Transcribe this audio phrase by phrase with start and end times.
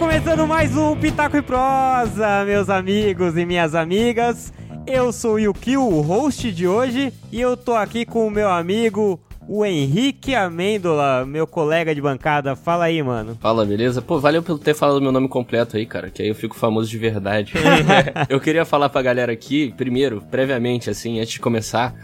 [0.00, 4.50] começando mais um Pitaco e Prosa, meus amigos e minhas amigas.
[4.86, 8.48] Eu sou o Yukio, o host de hoje, e eu tô aqui com o meu
[8.48, 12.56] amigo, o Henrique Amêndola, meu colega de bancada.
[12.56, 13.36] Fala aí, mano.
[13.42, 14.00] Fala, beleza?
[14.00, 16.88] Pô, valeu por ter falado meu nome completo aí, cara, que aí eu fico famoso
[16.88, 17.52] de verdade.
[18.30, 21.94] eu queria falar pra galera aqui, primeiro, previamente, assim, antes de começar,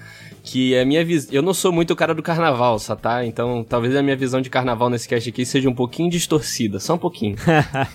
[0.47, 1.35] que a minha visão.
[1.35, 3.27] Eu não sou muito o cara do carnaval, só tá?
[3.27, 6.95] Então talvez a minha visão de carnaval nesse cast aqui seja um pouquinho distorcida, só
[6.95, 7.37] um pouquinho.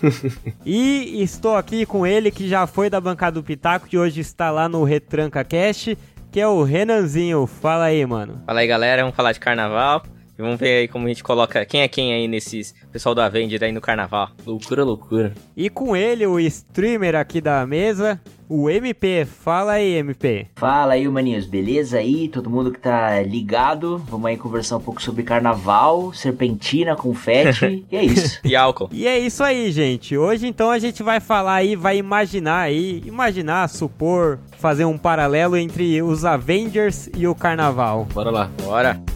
[0.64, 4.50] e estou aqui com ele, que já foi da bancada do Pitaco, que hoje está
[4.50, 5.96] lá no Retranca Cast,
[6.30, 7.46] que é o Renanzinho.
[7.46, 8.42] Fala aí, mano.
[8.46, 9.02] Fala aí, galera.
[9.02, 10.02] Vamos falar de carnaval.
[10.38, 13.20] E vamos ver aí como a gente coloca quem é quem aí nesses pessoal do
[13.20, 14.30] Avenger aí no carnaval.
[14.46, 15.32] Loucura, loucura.
[15.56, 19.24] E com ele, o streamer aqui da mesa, o MP.
[19.24, 20.48] Fala aí, MP.
[20.56, 22.28] Fala aí, maninhos, beleza aí?
[22.28, 27.96] Todo mundo que tá ligado, vamos aí conversar um pouco sobre carnaval, serpentina, confete, e
[27.96, 28.40] é isso.
[28.44, 28.88] E álcool.
[28.92, 30.16] E é isso aí, gente.
[30.16, 35.56] Hoje então a gente vai falar aí, vai imaginar aí, imaginar, supor, fazer um paralelo
[35.56, 38.06] entre os Avengers e o carnaval.
[38.12, 38.50] Bora lá.
[38.62, 39.11] Bora.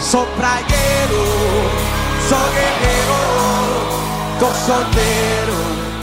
[0.00, 1.24] Sou praieiro,
[2.28, 3.18] sou guerreiro,
[4.38, 5.58] tô solteiro.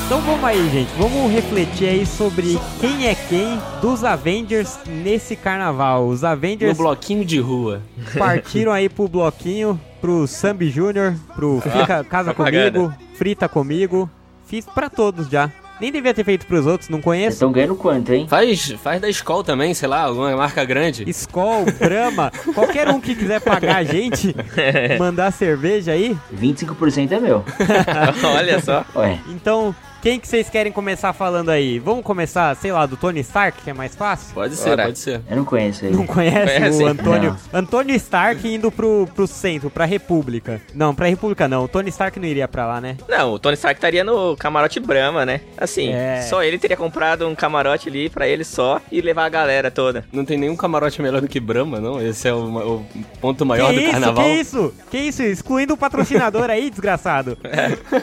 [0.06, 0.90] Então vamos aí, gente.
[0.98, 6.08] Vamos refletir aí sobre quem é quem dos Avengers nesse carnaval.
[6.08, 7.82] Os No Avengers bloquinho de rua.
[8.18, 12.80] partiram aí pro bloquinho, pro Sambi Júnior, pro Fica Casa propaganda.
[12.80, 14.10] Comigo, Frita Comigo.
[14.46, 15.50] Fiz pra todos já.
[15.80, 17.34] Nem devia ter feito pros outros, não Vocês conheço.
[17.34, 18.26] estão ganhando quanto, hein?
[18.30, 21.04] Faz, faz da escola também, sei lá, alguma marca grande.
[21.10, 24.34] Skol, Brahma, qualquer um que quiser pagar a gente,
[24.98, 26.18] mandar cerveja aí.
[26.34, 27.44] 25% é meu.
[28.36, 28.86] Olha só.
[28.96, 31.80] Ué, Então, quem que vocês querem começar falando aí?
[31.80, 34.36] Vamos começar, sei lá, do Tony Stark, que é mais fácil?
[34.36, 34.84] Pode ser, Bora.
[34.84, 35.20] pode ser.
[35.28, 35.96] eu não conheço ele.
[35.98, 36.84] Não conhece, Conhece?
[36.84, 37.36] o Antônio?
[37.52, 40.62] Antônio Stark indo pro, pro centro, pra República.
[40.76, 41.64] Não, pra República não.
[41.64, 42.98] O Tony Stark não iria pra lá, né?
[43.10, 45.42] Não, o Tony Stark estaria no camarote Brahma, né?
[45.58, 46.22] Assim, É.
[46.22, 50.06] só ele teria comprado um camarote ali pra ele só e levar a galera toda.
[50.14, 52.00] Não tem nenhum camarote melhor do que Brahma, não?
[52.00, 52.86] Esse é o, o
[53.20, 54.24] ponto maior que do isso, carnaval.
[54.24, 54.74] que isso?
[54.92, 55.24] Que isso?
[55.24, 57.36] Excluindo o patrocinador aí, desgraçado.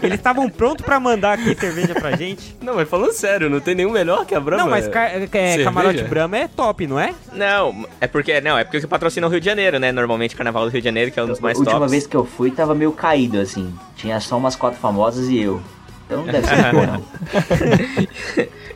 [0.03, 2.57] Eles estavam prontos pra mandar aqui cerveja pra gente.
[2.63, 4.65] Não, mas falando sério, não tem nenhum melhor que a Brahma.
[4.65, 5.65] não, mas é, cerveja?
[5.65, 7.15] camarote Brahma é top, não é?
[7.33, 9.91] Não, é porque não, é porque que patrocina o Rio de Janeiro, né?
[9.93, 11.91] Normalmente o Carnaval do Rio de Janeiro, que é um dos mais a última tops.
[11.91, 13.75] vez que eu fui, tava meio caído, assim.
[13.97, 15.61] Tinha só umas quatro famosas e eu.
[16.07, 17.03] Então não deve ser bom, não.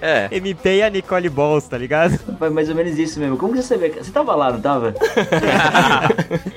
[0.01, 0.29] É.
[0.31, 2.19] MP e a Nicole Balls, tá ligado?
[2.39, 3.37] Foi mais ou menos isso mesmo.
[3.37, 3.93] Como que você sabia?
[4.03, 4.95] Você tava lá, não tava?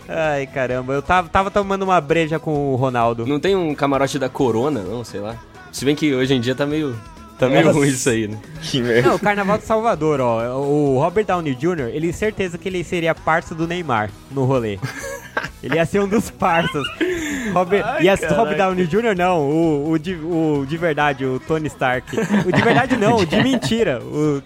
[0.07, 3.25] Ai, caramba, eu tava, tava tomando uma breja com o Ronaldo.
[3.25, 5.35] Não tem um camarote da Corona, não, sei lá.
[5.71, 6.95] Se bem que hoje em dia tá meio.
[7.37, 7.79] Tá meio Nossa.
[7.79, 8.37] ruim isso aí, né?
[8.61, 9.07] Que merda.
[9.07, 10.59] Não, o Carnaval de Salvador, ó.
[10.59, 14.77] O Robert Downey Jr., ele certeza que ele seria parça do Neymar no rolê.
[15.61, 16.83] Ele ia ser um dos parças.
[17.53, 18.35] Robert, Ai, ser caraca.
[18.35, 19.15] Robert Downey Jr.
[19.15, 22.15] não, o, o, de, o de verdade, o Tony Stark.
[22.45, 24.01] O de verdade não, o de mentira.
[24.01, 24.41] O...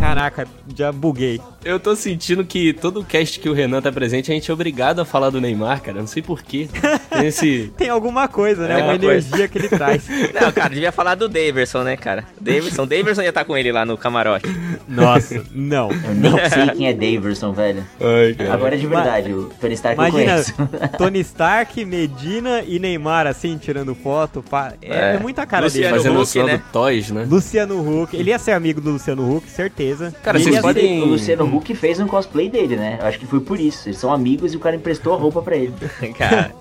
[0.00, 1.40] Caraca, já buguei.
[1.66, 5.00] Eu tô sentindo que todo cast que o Renan tá presente, a gente é obrigado
[5.00, 5.98] a falar do Neymar, cara.
[6.00, 6.68] Não sei porquê.
[7.10, 7.72] Tem esse.
[7.76, 8.74] Tem alguma coisa, né?
[8.74, 9.26] É Uma alguma coisa.
[9.28, 10.04] energia que ele traz.
[10.40, 12.24] Não, cara, devia falar do Daverson, né, cara?
[12.40, 14.46] Daverson, Daverson ia estar com ele lá no camarote.
[14.88, 15.90] Nossa, não.
[15.90, 17.84] Eu nem sei quem é Daverson, velho.
[18.00, 18.54] Ai, cara.
[18.54, 20.54] Agora é de verdade, o Tony Stark eu Imagina, conheço.
[20.98, 24.42] Tony Stark, Medina e Neymar, assim, tirando foto.
[24.48, 24.74] pá.
[24.82, 25.18] É, É.
[25.18, 25.96] muita cara Luciano dele.
[26.02, 26.56] Fazendo Huck, né?
[26.58, 27.26] do Toys, né?
[27.28, 28.16] Luciano Huck.
[28.16, 30.14] Ele ia ser amigo do Luciano Huck, certeza.
[30.22, 32.98] Cara, ele vocês ia podem- O Luciano Huck fez um cosplay dele, né?
[33.00, 33.88] Eu acho que foi por isso.
[33.88, 35.74] Eles são amigos e o cara emprestou a roupa pra ele.
[36.18, 36.52] Cara,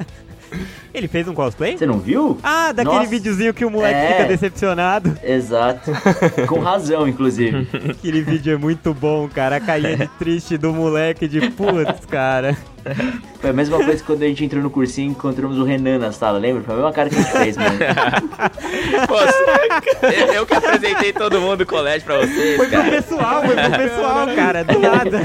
[0.94, 1.78] Ele fez um cosplay?
[1.78, 2.38] Você não viu?
[2.42, 3.10] Ah, daquele Nossa.
[3.10, 4.12] videozinho que o moleque É.
[4.14, 5.18] fica decepcionado.
[5.24, 5.92] Exato.
[6.48, 7.68] Com razão, inclusive.
[7.90, 9.58] Aquele vídeo é muito bom, cara.
[9.58, 12.56] A de triste do moleque de putz, cara.
[13.42, 15.98] Foi a mesma coisa que quando a gente entrou no cursinho e encontramos o Renan
[16.00, 16.64] na sala, lembra?
[16.64, 17.78] Foi a mesma cara que a gente fez, mano.
[19.08, 22.90] pô, eu, eu que apresentei todo mundo do colégio pra vocês, Foi pro cara.
[22.92, 24.64] pessoal, foi pro pessoal, cara.
[24.64, 25.20] Do nada.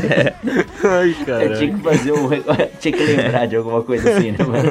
[0.84, 1.56] Ai, Eu cara.
[1.56, 2.28] tinha que fazer um.
[2.80, 4.70] tinha que lembrar de alguma coisa assim, né, mano?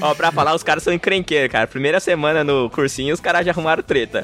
[0.00, 1.66] Ó, pra falar, os caras são encrenqueiros, cara.
[1.66, 4.22] Primeira semana no cursinho, os caras já arrumaram treta.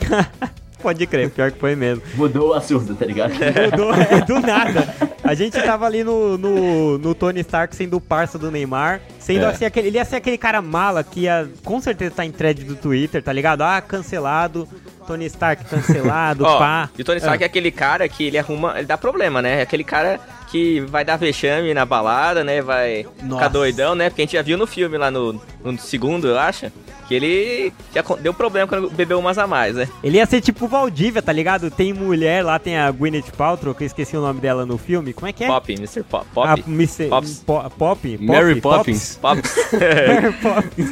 [0.87, 2.01] Pode crer, pior que foi mesmo.
[2.15, 3.33] Mudou o assunto, tá ligado?
[3.73, 4.95] Mudou, é do nada.
[5.25, 9.01] A gente tava ali no, no, no Tony Stark sendo o parça do Neymar.
[9.19, 9.47] Sendo É.
[9.49, 12.63] assim, aquele, ele ia ser aquele cara mala que ia com certeza estar em thread
[12.63, 13.63] do Twitter, tá ligado?
[13.63, 14.69] Ah, cancelado.
[15.09, 16.89] Tony Stark cancelado, Ó, pá.
[16.97, 19.59] e o Tony Stark é aquele cara que ele arruma, ele dá problema, né?
[19.59, 22.61] É aquele cara que vai dar vexame na balada, né?
[22.63, 23.35] Vai Nossa.
[23.37, 24.09] ficar doidão, né?
[24.09, 26.67] Porque a gente já viu no filme lá no, no segundo, eu acho.
[27.09, 29.89] Que ele já deu problema quando bebeu umas a mais, né?
[30.03, 31.71] Ele ia ser tipo Valdívia, tá ligado?
[31.71, 35.13] Tem mulher lá, tem a Gwyneth Paltrow, que eu esqueci o nome dela no filme.
[35.13, 35.47] Como é que é?
[35.47, 36.03] Pop, Mr.
[36.03, 36.27] Pop.
[36.35, 36.65] A Pop.
[36.67, 37.09] Mr.
[37.09, 37.43] Pops.
[37.47, 38.19] Po- Pop?
[38.21, 38.77] Mary Pop?
[38.79, 39.19] Poppins.
[39.21, 39.55] Pops.
[39.73, 40.91] Mary Poppins.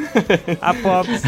[0.61, 1.23] A Pops.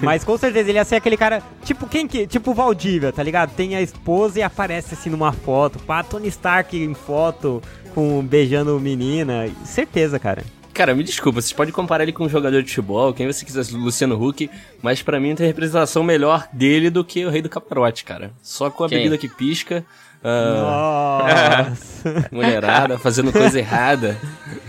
[0.00, 1.42] Mas com certeza ele ia ser aquele cara.
[1.64, 2.26] Tipo, quem que.
[2.26, 3.54] Tipo Valdívia, tá ligado?
[3.54, 5.78] Tem a esposa e aparece assim numa foto.
[5.80, 7.62] Pá, Tony Stark em foto,
[7.94, 9.48] com beijando menina.
[9.64, 10.42] Certeza, cara.
[10.76, 13.64] Cara, me desculpa, vocês podem comparar ele com um jogador de futebol, quem você quiser,
[13.72, 14.50] Luciano Huck,
[14.82, 18.30] mas pra mim tem representação melhor dele do que o Rei do Camarote, cara.
[18.42, 18.98] Só com a Quem?
[18.98, 19.82] bebida que pisca,
[20.22, 22.28] Nossa.
[22.30, 24.18] mulherada fazendo coisa errada.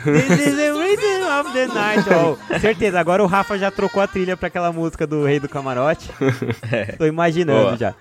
[0.06, 2.06] This is the rhythm of the night.
[2.10, 5.50] Oh, certeza, agora o Rafa já trocou a trilha pra aquela música do Rei do
[5.50, 6.10] Camarote.
[6.98, 7.76] Tô imaginando Boa.
[7.78, 7.94] já.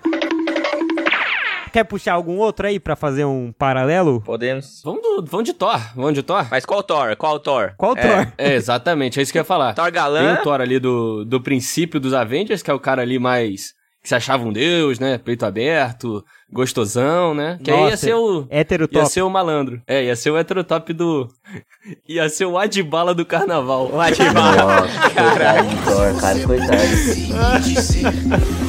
[1.71, 4.21] Quer puxar algum outro aí pra fazer um paralelo?
[4.21, 4.81] Podemos.
[4.83, 6.45] Vamos, do- vamos de Thor, vamos de Thor?
[6.49, 7.15] Mas qual Thor?
[7.15, 7.73] Qual Thor?
[7.77, 8.33] Qual É, Thor?
[8.37, 9.73] É, exatamente, é isso que eu ia falar.
[9.73, 10.33] Thor Tem galã.
[10.39, 13.73] o Thor ali do, do princípio dos Avengers, que é o cara ali mais.
[14.01, 15.17] que se achava um deus, né?
[15.17, 17.59] Peito aberto, gostosão, né?
[17.63, 18.47] Que aí ia Nossa, ser o.
[18.49, 19.81] Hétero Ia ser o malandro.
[19.85, 21.27] É, ia ser o heterotop do.
[22.07, 23.89] ia ser o Adbala do carnaval.
[23.91, 24.55] O Ativar.
[24.55, 26.77] Nossa, coitado de Thor, cara, coitado.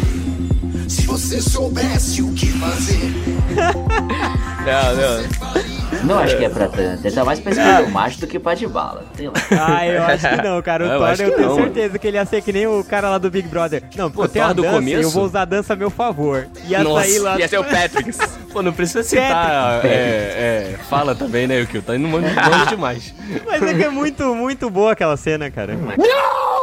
[0.88, 3.00] Se você soubesse o que fazer,
[4.64, 6.04] Não, não.
[6.04, 7.06] Não acho que é pra tanto.
[7.06, 9.04] Ele tá mais pra escolher o macho do que pra de bala.
[9.14, 9.34] Sei lá.
[9.50, 10.84] Ah, eu acho que não, cara.
[10.84, 12.82] O Eu Thor, eu que tenho não, certeza que ele ia ser que nem o
[12.84, 13.82] cara lá do Big Brother.
[13.96, 15.02] Não, Pô, eu tenho Thor a do dança e começo?
[15.02, 16.46] eu vou usar a dança a meu favor.
[16.66, 17.38] Ia Nossa, sair lá...
[17.38, 18.10] Ia ser o Patrick.
[18.52, 19.84] Pô, não precisa citar.
[19.84, 21.82] É, é, fala também, né, Yukio?
[21.82, 23.14] Tá indo longe longe demais.
[23.46, 25.74] Mas é que é muito, muito boa aquela cena, cara.
[25.74, 26.53] God!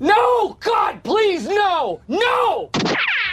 [0.00, 2.00] No, God, please, no!
[2.08, 2.70] No!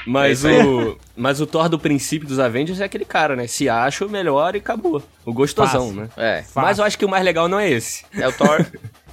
[0.06, 0.98] Mas o.
[1.16, 3.48] Mas o Thor do princípio dos Avengers é aquele cara, né?
[3.48, 5.02] Se acha o melhor e acabou.
[5.26, 6.02] O gostosão, Fácil.
[6.02, 6.10] né?
[6.18, 6.44] É.
[6.54, 8.06] Mas eu acho que o mais legal não é esse.
[8.14, 8.66] É o Thor.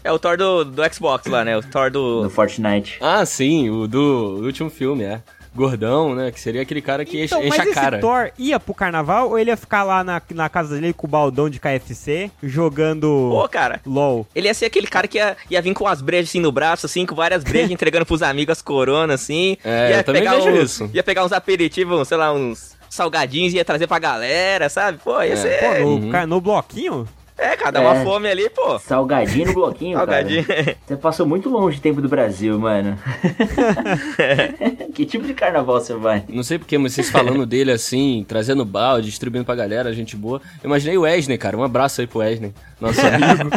[0.02, 1.56] É o Thor do, do Xbox lá, né?
[1.56, 2.24] O Thor do.
[2.24, 2.98] No Fortnite.
[3.00, 5.22] Ah, sim, o do último filme, é.
[5.54, 6.30] Gordão, né?
[6.30, 7.98] Que seria aquele cara que Então, enche, mas enche a esse cara.
[8.00, 11.10] Thor ia pro carnaval ou ele ia ficar lá na, na casa dele com o
[11.10, 13.80] baldão de KFC, jogando Pô, cara.
[13.86, 14.26] LOL?
[14.34, 16.86] Ele ia ser aquele cara que ia, ia vir com as brejas assim no braço,
[16.86, 19.56] assim, com várias brejas, entregando pros amigos as coronas, assim.
[19.64, 20.90] É, ia eu também pegar vejo uns, isso.
[20.92, 24.98] Ia pegar uns aperitivos, sei lá, uns salgadinhos e ia trazer pra galera, sabe?
[25.02, 25.36] Pô, ia É.
[25.36, 25.58] ser.
[25.60, 26.10] Pô, no, Uhum.
[26.10, 27.08] ca- no bloquinho?
[27.36, 28.04] É, cara, dá uma É.
[28.04, 28.78] fome ali, pô.
[28.78, 30.44] Salgadinho no bloquinho, Salgadinho.
[30.44, 30.76] cara.
[30.86, 32.96] Você passou muito longe de tempo do Brasil, mano.
[34.94, 36.24] que tipo de carnaval você vai?
[36.28, 40.40] Não sei porque, mas vocês falando dele assim, trazendo balde, distribuindo pra galera, gente boa.
[40.62, 41.56] Eu imaginei o Wesley, cara.
[41.56, 43.50] Um abraço aí pro Wesley, nosso amigo.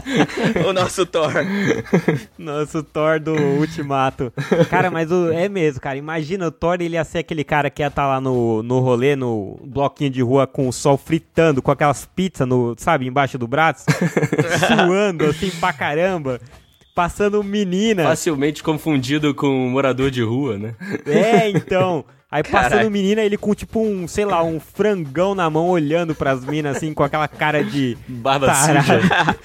[0.67, 1.31] o nosso Thor.
[2.37, 4.31] Nosso Thor do Ultimato.
[4.69, 5.97] Cara, mas o- é mesmo, cara.
[5.97, 9.15] Imagina o Thor, ele ia ser aquele cara que ia estar lá no, no rolê,
[9.15, 13.47] no bloquinho de rua com o sol fritando, com aquelas pizzas, no, sabe, embaixo do
[13.47, 13.66] braço,
[14.67, 16.39] suando assim pra caramba,
[16.95, 18.03] passando menina.
[18.03, 20.75] Facilmente confundido com um morador de rua, né?
[21.05, 22.03] É, então.
[22.29, 22.89] Aí passando Caraca.
[22.89, 26.93] menina, ele com tipo um, sei lá, um frangão na mão, olhando pras minas assim,
[26.93, 28.83] com aquela cara de Barba tarado.
[28.85, 29.35] suja.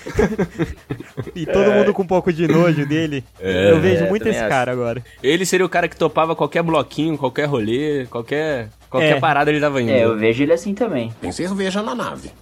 [1.33, 3.23] e todo mundo com um pouco de nojo dele.
[3.39, 4.49] É, Eu vejo é, muito esse acho.
[4.49, 5.01] cara agora.
[5.23, 9.21] Ele seria o cara que topava qualquer bloquinho, qualquer rolê, qualquer, qualquer É.
[9.21, 9.93] parada ele tava indo.
[9.93, 11.13] É, eu vejo ele assim também.
[11.21, 12.33] tem cerveja na nave.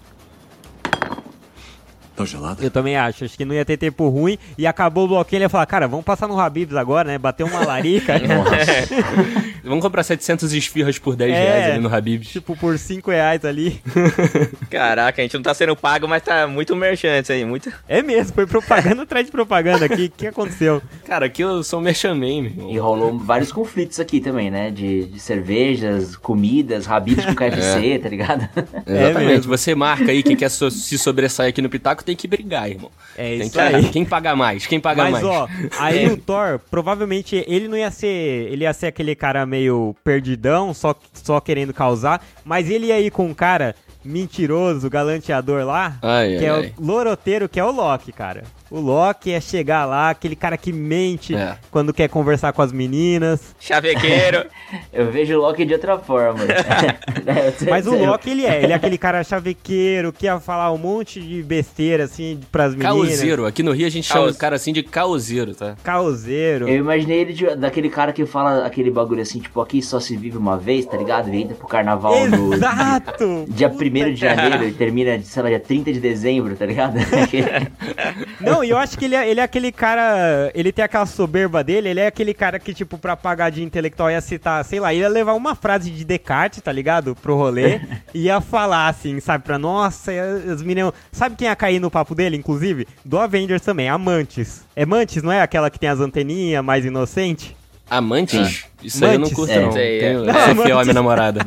[2.25, 2.63] Tá gelada?
[2.65, 3.25] Eu também acho.
[3.25, 4.39] Acho que não ia ter tempo ruim.
[4.59, 7.19] E acabou o bloquinho, ele ia falar, cara, vamos passar no Habibs agora, né?
[7.19, 8.15] Bater uma larica.
[9.63, 11.35] Vamos comprar 700 esfirras por 10 É.
[11.43, 12.29] reais ali no Habib's.
[12.29, 13.81] tipo, por 5 reais ali.
[14.71, 17.45] Caraca, a gente não tá sendo pago, mas tá muito merchante aí.
[17.45, 17.71] Muito...
[17.89, 20.07] É mesmo, foi propaganda atrás de propaganda aqui.
[20.07, 20.83] O que aconteceu?
[21.07, 22.83] Cara, aqui eu sou um merchan man, meu E irmão.
[22.83, 24.71] rolou vários conflitos aqui também, né?
[24.71, 28.49] De, de cervejas, comidas, rabibs com KFC, tá ligado?
[28.87, 29.27] Exatamente.
[29.27, 29.57] mesmo.
[29.57, 32.91] Você marca aí quem quer so- se sobressair aqui no Pitaco, tem que brigar, irmão.
[33.17, 33.89] É Tem isso que, aí.
[33.91, 34.67] Quem paga mais?
[34.67, 35.25] Quem paga Mas mais?
[35.25, 35.49] ó,
[35.79, 38.07] aí o Thor, provavelmente ele não ia ser.
[38.51, 42.25] Ele ia ser aquele cara meio perdidão, só, só querendo causar.
[42.45, 43.75] Mas ele ia ir com um cara
[44.05, 46.75] mentiroso, galanteador lá, Ai, que ai, é ai.
[46.79, 48.45] o loroteiro, que é o Loki, cara.
[48.71, 51.57] O Loki é chegar lá, aquele cara que mente É.
[51.71, 53.55] quando quer conversar com as meninas.
[53.59, 54.45] Chavequeiro.
[54.93, 56.41] Eu vejo o Loki de outra forma.
[57.69, 58.63] Mas o Loki, ele é.
[58.63, 62.95] Ele é aquele cara chavequeiro, que ia falar um monte de besteira, assim, pras meninas.
[63.09, 63.47] Caoseiro.
[63.47, 64.37] Aqui no Rio a gente chama Caos.
[64.37, 65.75] o cara assim de caoseiro, tá?
[65.83, 66.69] Caoseiro.
[66.69, 70.17] Eu imaginei ele de- daquele cara que fala aquele bagulho assim, tipo, aqui só se
[70.17, 71.33] vive uma vez, tá ligado?
[71.35, 73.45] E entra pro carnaval do Exato!
[73.49, 76.95] dia Puta 1 de janeiro e termina, sei lá, dia 30 de dezembro, tá ligado?
[78.41, 80.51] Não, Não, e eu acho que ele é, ele é aquele cara.
[80.55, 84.11] Ele tem aquela soberba dele, ele é aquele cara que, tipo, pra pagar de intelectual
[84.11, 87.15] ia citar, sei lá, ia levar uma frase de Descartes, tá ligado?
[87.17, 87.81] Pro rolê.
[88.13, 90.13] e ia falar assim, sabe, pra nossa,
[90.53, 90.93] as meninas.
[91.11, 92.87] Sabe quem ia cair no papo dele, inclusive?
[93.03, 94.63] Do Avengers também, Amantes.
[94.77, 97.57] É Mantis, não é aquela que tem as anteninhas mais inocente?
[97.89, 98.67] Amantes?
[98.85, 99.37] Isso aí eu não Mantis.
[99.37, 99.61] curto, É.
[99.63, 99.71] não.
[99.77, 99.99] É.
[100.01, 100.83] Tenho, Não, à Amantes.
[100.83, 101.41] minha namorada.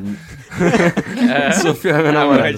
[1.62, 2.58] sou fiel à minha namorada.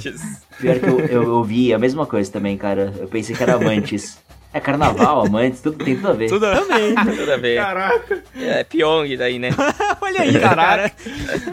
[0.60, 2.94] Pior que eu, eu ouvi a mesma coisa também, cara.
[2.98, 4.18] Eu pensei que era amantes.
[4.56, 6.30] É carnaval, amantes, tudo tem tudo a ver.
[6.30, 6.96] Tudo Também.
[6.96, 7.58] Tudo a ver.
[7.62, 8.24] Caraca.
[8.40, 9.50] É Pyong daí, né?
[10.02, 10.90] Olha aí, cara.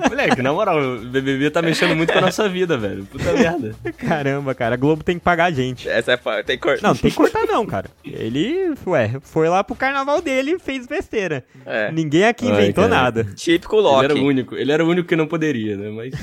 [0.09, 3.05] Moleque, na moral, o BBB tá mexendo muito com a nossa vida, velho.
[3.07, 3.75] Puta merda.
[3.99, 4.75] Caramba, cara.
[4.75, 5.89] A Globo tem que pagar a gente.
[5.89, 6.79] Essa é fa- tem cor.
[6.81, 7.91] Não, não tem que cortar não, cara.
[8.05, 11.45] Ele, ué, foi lá pro carnaval dele e fez besteira.
[11.67, 11.91] É.
[11.91, 13.03] Ninguém aqui Ai, inventou cara.
[13.03, 13.25] nada.
[13.35, 14.05] Típico Ele Loki.
[14.05, 15.91] era o único, ele era o único que não poderia, né?
[15.91, 16.15] Mas.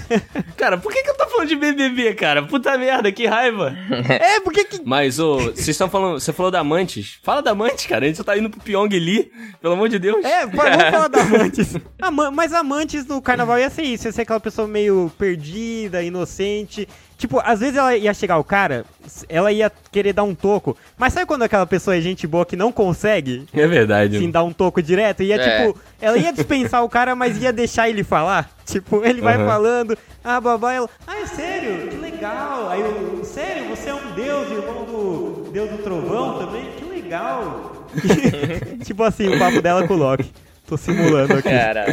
[0.55, 2.41] Cara, por que, que eu tô falando de BBB, cara?
[2.43, 3.75] Puta merda, que raiva.
[4.07, 4.81] É, porque que...
[4.85, 6.19] Mas, ô, vocês estão falando.
[6.21, 7.19] Você falou da Amantes.
[7.23, 8.05] Fala da Amantes, cara.
[8.05, 10.23] A gente tá indo pro Pyong Lee, pelo amor de Deus.
[10.23, 10.61] É, vamos
[10.91, 11.75] falar da Amantes.
[12.01, 16.87] Ama- mas Amantes no carnaval ia ser isso, ia ser aquela pessoa meio perdida, inocente.
[17.17, 18.85] Tipo, às vezes ela ia chegar o cara,
[19.27, 20.77] ela ia querer dar um toco.
[20.97, 23.45] Mas sabe quando aquela pessoa é gente boa que não consegue?
[23.53, 24.15] É verdade.
[24.15, 25.21] Assim, dar um toco direto?
[25.21, 25.65] Ia, É.
[25.67, 28.49] tipo, ela ia dispensar o cara, mas ia deixar ele falar.
[28.65, 29.45] Tipo, ele vai Aham.
[29.47, 31.87] falando, ah, babá, ela, ah, é sério?
[31.89, 32.69] Que legal.
[32.69, 36.65] Aí, eu, sério, você é um deus, irmão do deus do trovão também?
[36.77, 37.87] Que legal.
[38.85, 40.31] tipo assim, o papo dela com o Loki.
[40.67, 41.49] Tô simulando aqui.
[41.49, 41.87] Cara,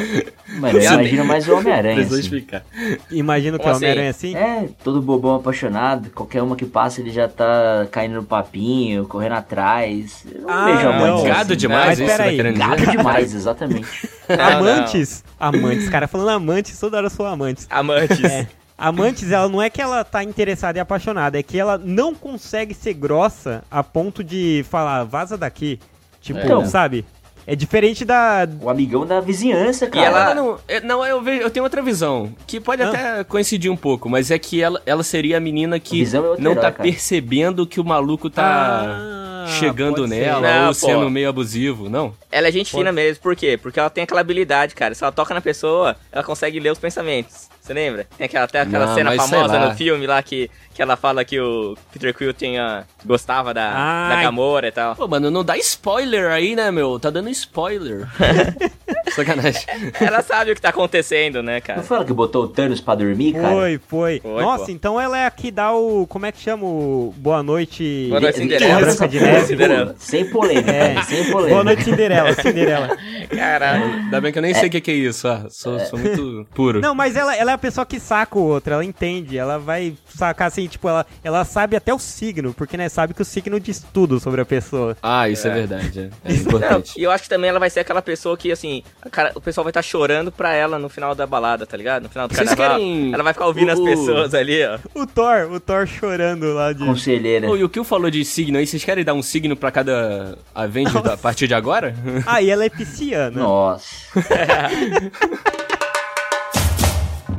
[0.61, 2.03] Mano, eu imagino mais o Homem-Aranha.
[2.03, 2.21] Assim.
[2.21, 2.63] explicar.
[3.11, 4.37] Imagino que o Homem-Aranha assim?
[4.37, 4.45] assim.
[4.67, 6.11] É, todo bobão apaixonado.
[6.11, 10.27] Qualquer uma que passa, ele já tá caindo no papinho, correndo atrás.
[10.31, 10.93] Eu não Ah, vejo não.
[10.93, 11.57] amantes Gado assim.
[11.57, 12.91] demais, Mas isso que peraí, tá Gado dizer?
[12.99, 14.09] demais, exatamente.
[14.29, 15.25] Não, amantes.
[15.41, 17.67] Amantes, cara falando amantes, toda hora eu sou amantes.
[17.71, 18.23] amantes.
[18.25, 18.47] É.
[18.79, 22.75] Amantes, ela não é que ela tá interessada e apaixonada, é que ela não consegue
[22.75, 25.81] ser grossa a ponto de falar, vaza daqui.
[26.21, 26.67] Tipo, Então.
[26.67, 27.05] sabe?
[27.47, 28.47] É diferente da.
[28.61, 30.07] O amigão da vizinhança, E cara.
[30.07, 32.89] ela- Não, é- não, eu, vejo, eu tenho outra visão, que pode Ah.
[32.89, 36.35] até coincidir um pouco, mas é que ela, ela seria a menina A que visão
[36.35, 36.83] é não herói, tá cara.
[36.83, 40.21] percebendo que o maluco tá Ah, chegando pode ser.
[40.27, 40.75] nela Não, ou pô.
[40.75, 42.13] sendo meio abusivo, não?
[42.33, 43.57] Ela é gente fina mesmo, por quê?
[43.57, 44.93] Porque ela tem aquela habilidade, cara.
[44.93, 47.49] Se ela toca na pessoa, ela consegue ler os pensamentos.
[47.67, 48.07] Você lembra?
[48.17, 51.41] Tem aquela, até aquela Não, cena famosa no filme lá que, que ela fala que
[51.41, 54.23] o Peter Quill tinha, gostava da, da.
[54.23, 54.95] Gamora e tal.
[54.95, 56.97] Pô, mano, não dá spoiler aí, né, meu?
[57.01, 58.07] Tá dando spoiler.
[59.15, 59.63] Sacanagem.
[60.01, 61.83] Ela sabe o que tá acontecendo, né, Não cara?
[61.83, 63.49] foi ela que botou o Thanos pra dormir, cara?
[63.49, 64.71] Foi, foi, Foi, Nossa, pô.
[64.71, 66.07] então ela é a que dá o.
[66.07, 67.15] Como é que chama o.
[67.17, 68.07] Boa noite.
[68.09, 68.81] Boa noite, De- Cinderela.
[68.81, 69.47] Branca de Neve.
[69.47, 69.95] Cinderela.
[69.99, 71.03] Sem polêmica, É.
[71.03, 71.49] sem polêmica.
[71.55, 72.97] Boa noite, Cinderela, Cinderela.
[73.29, 73.85] Caralho.
[73.85, 75.47] Ainda bem que eu nem sei o que, que é isso, ah.
[75.51, 76.81] Sou, sou muito puro.
[76.81, 79.95] Não, mas ela, ela é a pessoa que saca o outro, ela entende, ela vai
[80.15, 83.59] sacar assim, tipo, ela, ela sabe até o signo, porque, né, sabe que o signo
[83.59, 84.97] diz tudo sobre a pessoa.
[85.03, 86.11] Ah, isso é, verdade.
[86.25, 86.93] É, é Não, importante.
[86.97, 89.41] e eu acho que também ela vai ser aquela pessoa que, assim, a cara- o
[89.41, 92.05] pessoal vai estar chorando pra ela no final da balada, tá ligado?
[92.05, 92.77] No final do Vocês carnaval.
[92.79, 94.79] querem Ela vai ficar ouvindo o- as pessoas ali, ó.
[94.95, 96.85] O Thor, o Thor chorando lá de.
[96.85, 97.49] Conselheira.
[97.51, 98.67] Ô, e o que falou de signo aí?
[98.67, 101.95] Vocês querem dar um signo pra cada Avenger a partir de agora?
[102.27, 103.31] Ah, e ela é pisciana.
[103.41, 103.87] Nossa.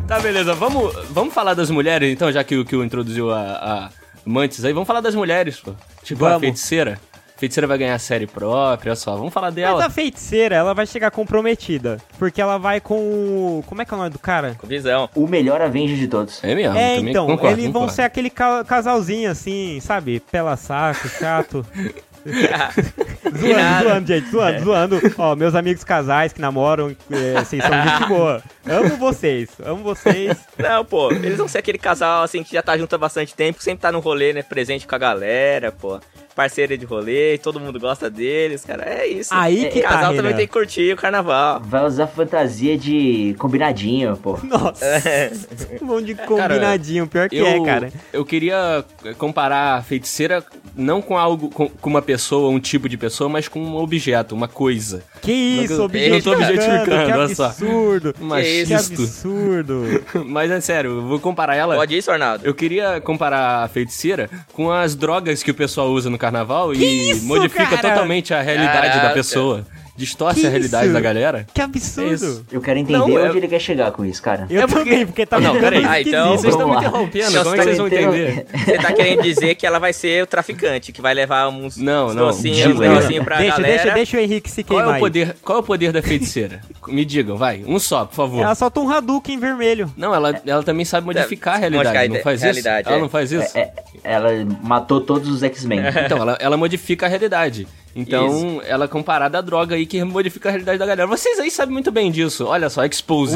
[0.07, 0.53] Tá, beleza.
[0.53, 3.89] Vamos, vamos falar das mulheres, então, já que o que introduziu a, a
[4.25, 4.71] Mantis aí.
[4.73, 5.73] Vamos falar das mulheres, pô.
[6.03, 6.41] Tipo, a Vamos.
[6.41, 6.99] feiticeira.
[7.35, 9.15] A feiticeira vai ganhar série própria, olha só.
[9.15, 9.85] Vamos falar Mas dela.
[9.85, 11.97] a feiticeira, ela vai chegar comprometida.
[12.17, 13.63] Porque ela vai com o.
[13.67, 14.55] Como é que é o nome do cara?
[14.57, 15.07] Com visão.
[15.13, 16.43] O melhor Avenger de todos.
[16.43, 17.93] É mesmo, é, então, concordo, eles vão concordo.
[17.93, 20.19] ser aquele ca- casalzinho assim, sabe?
[20.31, 21.65] Pela saco, chato.
[22.33, 24.99] zoando, zoando, gente, zoando, zoando.
[25.17, 28.43] Ó, meus amigos casais que namoram, é, vocês são gente boa.
[28.65, 30.37] Amo vocês, amo vocês.
[30.57, 33.61] Não, pô, eles vão ser aquele casal, assim, que já tá junto há bastante tempo,
[33.61, 35.99] sempre tá no rolê, né, presente com a galera, pô.
[36.35, 39.33] Parceira de rolê, todo mundo gosta deles, cara, é isso.
[39.33, 40.17] Aí que o tá, casal Renan.
[40.17, 41.59] também tem que curtir o carnaval.
[41.61, 44.37] Vai usar fantasia de combinadinho, pô.
[44.43, 44.85] Nossa,
[45.81, 47.91] um monte de combinadinho, pior que Eu, é, cara.
[48.13, 48.85] eu queria
[49.17, 50.43] comparar a feiticeira
[50.77, 54.35] não com algo, com, com uma pessoa, um tipo de pessoa, mas com um objeto,
[54.35, 55.03] uma coisa.
[55.21, 57.45] Que isso, eu- objetificando, eu tô objetificando, que olha só.
[57.47, 58.13] absurdo.
[58.13, 58.75] Que Machista.
[58.75, 60.03] absurdo.
[60.25, 61.75] Mas é sério, eu vou comparar ela.
[61.75, 62.45] Pode isso, Arnaldo?
[62.45, 67.11] Eu queria comparar a feiticeira com as drogas que o pessoal usa no carnaval e
[67.11, 67.81] isso, modifica cara?
[67.89, 69.13] totalmente a realidade da Caraca.
[69.15, 69.65] pessoa.
[69.97, 70.93] Distorce Que a realidade isso?
[70.93, 71.45] da galera.
[71.53, 72.13] Que É absurdo.
[72.13, 72.45] isso.
[72.51, 74.45] Eu quero entender Não, onde é- ele quer chegar com isso, cara.
[74.49, 75.83] Eu também, porque tá Não, peraí.
[75.85, 76.37] Ah, então-.
[76.37, 78.45] Vocês estão me interrompendo, Não, como é que você vocês vão entender?
[78.65, 82.13] Você tá querendo dizer que ela vai ser o traficante, que vai levar uns, Não,
[82.13, 82.87] não, docinhos, uns diga.
[82.89, 83.75] negocinhos pra Deixa, galera.
[83.81, 86.01] deixa, deixa o Henrique se Qual é, queimar o poder, qual é o poder da
[86.01, 86.61] feiticeira?
[86.87, 87.63] Me digam, vai.
[87.65, 88.41] Um só, por favor.
[88.43, 89.91] Ela solta um Hadouken vermelho.
[89.97, 92.67] Não, ela, ela também sabe modificar a realidade, não faz isso?
[92.67, 92.99] Ela é.
[92.99, 93.57] não faz isso?
[93.57, 93.71] É,
[94.03, 94.29] ela
[94.61, 95.79] matou todos os X-Men.
[96.05, 97.67] Então, ela, ela modifica a realidade.
[97.99, 101.07] Então, ela é comparada à droga aí que modifica a realidade da galera.
[101.07, 102.45] Vocês aí sabem muito bem disso.
[102.45, 103.35] Olha só, expose.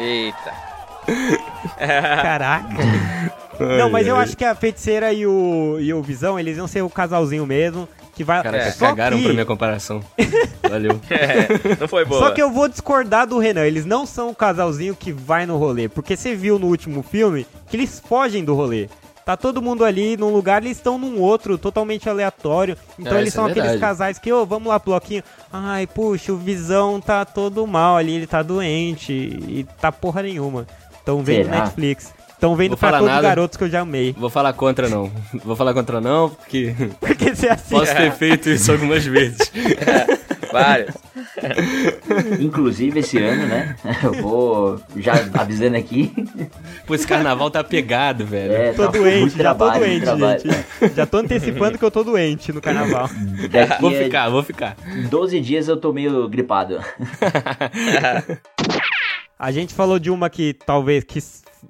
[0.00, 0.52] Eita.
[1.78, 2.68] Caraca.
[3.78, 6.82] Não, mas eu acho que a feiticeira e o, e o Visão, eles iam ser
[6.82, 7.88] o casalzinho mesmo.
[8.14, 8.42] Que vai.
[8.42, 10.00] Caraca, Só cagaram que- pra minha comparação.
[10.68, 11.00] Valeu.
[11.08, 12.20] É, não foi boa.
[12.20, 13.64] Só que eu vou discordar do Renan.
[13.64, 15.88] Eles não são o casalzinho que vai no rolê.
[15.88, 18.88] Porque você viu no último filme que eles fogem do rolê.
[19.28, 22.78] Tá todo mundo ali num lugar, eles estão num outro, totalmente aleatório.
[22.98, 25.22] Então É, eles são é aqueles casais que, ô, vamos lá, bloquinho.
[25.52, 30.66] Ai, puxa, o Visão tá todo mal ali, ele tá doente e tá porra nenhuma.
[31.04, 31.60] Tão vendo Será?
[31.60, 32.14] Netflix.
[32.40, 34.14] Tão vendo Vou pra todos os garotos que eu já amei.
[34.18, 35.12] Vou falar contra não.
[35.44, 37.74] Vou falar contra não, porque Porque você assim.
[37.74, 39.52] posso ter feito isso algumas vezes.
[40.52, 40.94] Vários.
[42.40, 43.76] Inclusive, esse ano, né?
[44.02, 46.12] Eu vou já avisando aqui.
[46.86, 48.52] Pô, esse carnaval tá pegado, velho.
[48.52, 50.40] É, Tô tá doente, já trabalho, tô doente, trabalho.
[50.40, 50.94] gente.
[50.94, 53.08] Já tô antecipando que eu tô doente no carnaval.
[53.50, 54.76] Daqui Vou ficar, vou ficar.
[55.10, 56.78] 12 dias eu tô meio gripado.
[59.38, 61.20] A gente falou de uma que talvez que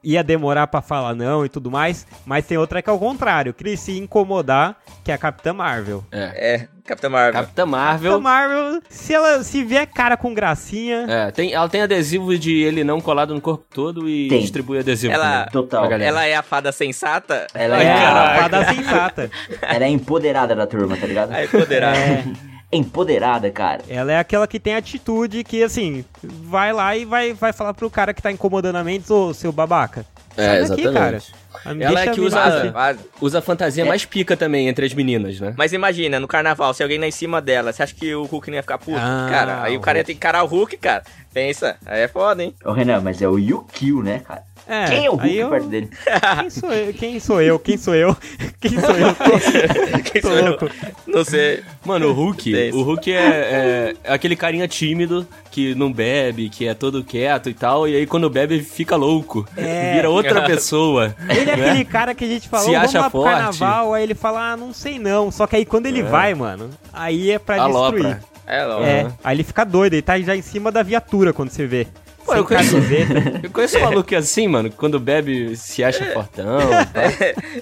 [0.03, 3.53] ia demorar pra falar não e tudo mais, mas tem outra que é o contrário,
[3.55, 6.05] que se incomodar, que é a Capitã Marvel.
[6.11, 6.55] É.
[6.55, 7.33] É, Capitã Marvel.
[7.35, 8.21] Capitã Capitã Marvel.
[8.21, 12.83] Marvel, se ela se vier cara com gracinha, É, tem, ela tem adesivo de ele
[12.85, 14.41] não colado no corpo todo e Tem.
[14.41, 15.13] distribui adesivo.
[15.13, 15.93] Ela- também Total.
[15.93, 17.47] Ela é a fada sensata?
[17.55, 19.31] Ela é é, a fada sensata.
[19.63, 21.33] ela é empoderada da turma, tá ligado?
[21.33, 21.95] Aí poderá.
[21.97, 22.25] É,
[22.71, 23.83] Empoderada, cara.
[23.89, 27.89] ela é aquela que tem atitude que, assim, vai lá e vai, vai falar pro
[27.89, 30.05] cara que tá incomodando a mente, ô, seu babaca.
[30.37, 31.33] É, Sai daqui, exatamente.
[31.33, 31.83] cara.
[31.83, 32.97] Ela é que usa-.
[33.21, 35.53] Usa a fantasia mais pica também entre as meninas, né?
[35.57, 38.49] Mas imagina, no carnaval, se alguém lá em cima dela, você acha que o Hulk
[38.49, 38.97] não ia ficar puto?
[38.97, 41.03] Ah, cara, aí o cara ia ter que encarar o Hulk, cara.
[41.35, 42.55] Pensa, aí é foda, hein?
[42.65, 44.45] Ô, Renan, mas é o Yukio, né, cara?
[44.69, 45.89] É, Quem é o Hulk aí eu- perto dele?
[46.41, 46.93] Quem sou eu?
[46.93, 47.59] Quem sou eu?
[47.59, 48.17] Quem sou eu?
[48.61, 49.15] Quem sou eu?
[50.05, 50.59] Quem sou eu?
[51.09, 51.63] Não sei.
[51.87, 52.77] Mano, o Hulk, Desse.
[52.77, 57.49] o Hulk é, é- é aquele carinha tímido que não bebe, que é todo quieto
[57.49, 59.95] e tal, e aí quando bebe fica louco, É.
[59.95, 61.17] vira outra pessoa.
[61.29, 61.71] Ele é né?
[61.71, 63.35] aquele cara que a gente falou, Se vamos acha lá pro forte.
[63.35, 65.31] carnaval, aí ele fala, ah, não sei não.
[65.31, 67.77] Só que aí quando ele vai, mano, aí é pra destruir.
[68.05, 68.21] Alopra.
[68.47, 68.85] É, não.
[68.85, 71.87] É, aí ele fica doido, ele tá já em cima da viatura quando você vê.
[72.35, 72.77] Eu conheço-.
[73.43, 76.59] Eu conheço um maluco assim, mano, que quando bebe se acha fortão.
[76.93, 77.03] tá?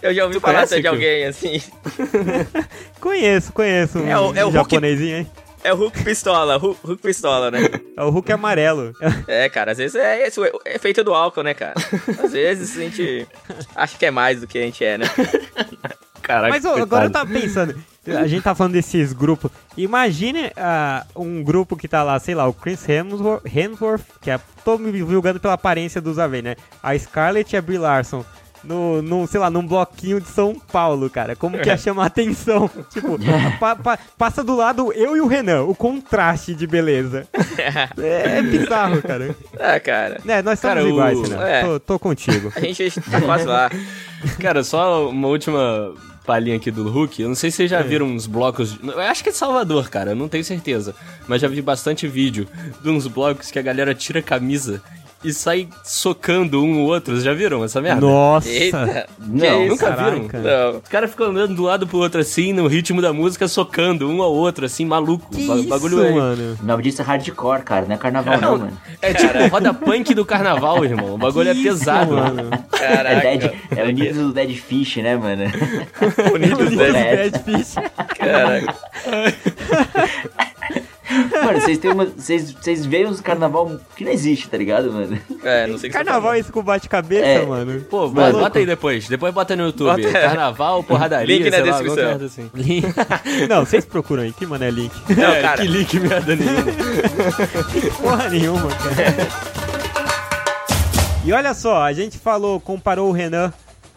[0.02, 1.62] Eu já ouvi Tu falar conhece, de alguém assim.
[3.00, 3.98] conheço, conheço.
[3.98, 5.30] Um É o- é o japonesinho, hein?
[5.64, 7.58] É o Hulk Pistola, Hulk, Hulk Pistola, né?
[7.96, 8.92] É o Hulk amarelo.
[9.26, 11.74] É, cara, às vezes é esse o efeito do álcool, né, cara?
[12.22, 13.26] Às vezes a gente
[13.74, 15.06] acha que é mais do que a gente é, né?
[16.26, 17.74] Caraca, Mas ô, agora eu tava pensando,
[18.08, 19.48] a gente tá falando desses grupos.
[19.76, 24.40] Imagine ah, um grupo que tá lá, sei lá, o Chris Hemsworth, Hemsworth que é,
[24.64, 26.64] tô me julgando pela aparência dos Avengers, né?
[26.82, 28.24] A Scarlett e a Brie Larson.
[28.64, 31.36] No, num, sei lá, num bloquinho de São Paulo, cara.
[31.36, 32.68] Como que ia chamar a atenção?
[32.90, 33.16] Tipo,
[33.60, 37.28] pa- pa- passa do lado eu e o Renan, o contraste de beleza.
[38.02, 39.36] É, é bizarro, cara.
[39.60, 40.20] Ah, cara.
[40.26, 41.42] É, nós somos Cara, o- iguais, Renan.
[41.46, 41.62] é.
[41.62, 42.52] Tô, tô contigo.
[42.56, 43.70] A gente tá quase lá.
[44.40, 45.94] Cara, só uma última
[46.26, 47.22] palhinha aqui do Hulk.
[47.22, 48.76] Eu não sei se vocês já viram uns blocos.
[48.82, 50.10] Eu acho que é de Salvador, cara.
[50.10, 50.94] Eu não tenho certeza.
[51.28, 52.48] Mas já vi bastante vídeo
[52.82, 54.82] de uns blocos que a galera tira a camisa
[55.26, 57.12] e sai socando um ou outro.
[57.14, 58.00] Vocês já viram essa merda?
[58.00, 58.48] Nossa.
[58.48, 59.08] Eita.
[59.18, 59.66] Não?
[59.66, 60.10] Nunca Caraca.
[60.38, 60.72] viram?
[60.72, 60.78] Não.
[60.78, 64.08] Os caras ficam andando de um lado pro outro assim, no ritmo da música, socando
[64.10, 65.28] um ao outro, assim, maluco.
[65.34, 66.58] Que Ba- isso, bagulho é- mano?
[66.62, 67.86] O nome disso é hardcore, cara.
[67.86, 68.80] Não é carnaval, não, mano.
[69.02, 71.14] É tipo roda punk do carnaval, irmão.
[71.14, 72.14] O bagulho Que é isso, pesado.
[72.14, 72.50] mano.
[72.72, 73.20] É, Caraca.
[73.20, 75.44] Dead, é o nível do Dead Fish, né, mano?
[76.34, 77.30] Unidos, Dead né?
[77.44, 77.74] Fish.
[78.18, 78.74] Caraca.
[81.44, 82.04] Mano, vocês têm uma.
[82.06, 85.18] Vocês, vocês veem os carnaval que não existe, tá ligado, mano?
[85.44, 87.46] É, não sei o que você Carnaval é esse com bate-cabeça, É.
[87.46, 87.80] mano.
[87.82, 88.38] Pô, Mano.
[88.40, 89.06] bota aí depois.
[89.08, 90.02] Depois bota no YouTube.
[90.02, 92.26] Bota- Carnaval, porradaria, Link na lá, descrição.
[92.26, 92.50] assim.
[92.54, 92.86] Link.
[93.48, 94.92] Não, vocês procuram aí, que mano é link.
[95.16, 95.62] Não, É, cara.
[95.62, 97.92] Que link merda nenhuma.
[98.02, 99.28] Porra nenhuma, cara.
[101.24, 103.52] E olha só, a gente falou, comparou o Renan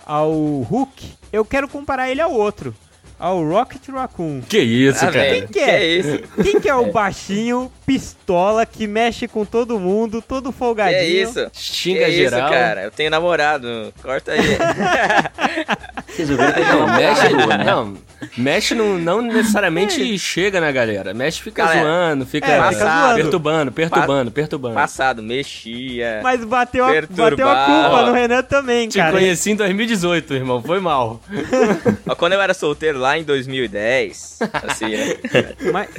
[0.06, 1.14] ao Hulk.
[1.32, 2.74] Eu quero comparar ele ao outro.
[3.20, 4.42] Ao Rocket Raccoon.
[4.48, 5.26] Que isso, Ah, cara.
[5.30, 5.86] Quem que é?
[5.86, 6.20] isso?
[6.42, 11.00] Quem que é o baixinho, pistola, que mexe com todo mundo, todo Que folgadinho?
[11.00, 11.50] é isso?
[11.54, 12.40] Xinga que geral.
[12.42, 12.84] isso, cara?
[12.84, 13.94] Eu tenho namorado.
[14.02, 14.40] Corta aí.
[16.08, 17.64] Vocês ouviram que eu Não, mexe, né?
[17.64, 17.98] não,
[18.38, 21.14] mexe não, não necessariamente chega na galera.
[21.14, 23.16] Mexe fica Galera, zoando, fica, é, fica zoando.
[23.16, 24.74] perturbando, perturbando, perturbando.
[24.76, 26.20] Passado, mexia.
[26.24, 29.12] Mas bateu a, bateu a culpa no Renan também, Te cara.
[29.12, 31.22] conheci em 2018, irmão, foi mal.
[32.18, 35.16] Quando eu era solteiro lá em 2010, assim, né?
[35.72, 35.90] Mas,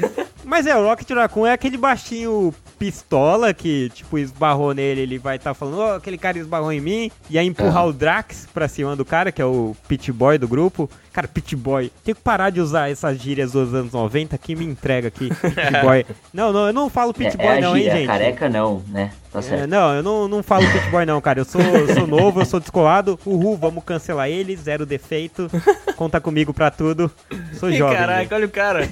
[0.45, 5.37] mas é, o Rocket Raccoon é aquele baixinho pistola que, tipo, esbarrou nele, ele vai
[5.37, 8.97] estar falando, ó, aquele cara esbarrou em mim, e aí empurrar o Drax pra cima
[8.97, 10.91] do cara, que é o pit boy do grupo.
[11.13, 14.65] Cara, pit boy, tenho que parar de usar essas gírias dos anos 90 que me
[14.65, 16.07] entrega aqui, pit boy.
[16.33, 18.07] Não, não, eu não falo pit É, boy é não, hein, gíria, gente.
[18.07, 19.11] careca não, né?
[19.33, 19.67] Tá É, certo.
[19.69, 21.41] não, eu não, não falo pit boy não, cara.
[21.41, 23.19] Eu sou, eu sou novo, eu sou descolado.
[23.27, 25.51] Uhul, vamos cancelar ele, zero defeito.
[25.97, 27.11] Conta comigo pra tudo.
[27.59, 27.97] Sou Ih, jovem.
[27.99, 28.35] Caraca, gente.
[28.35, 28.89] olha o cara.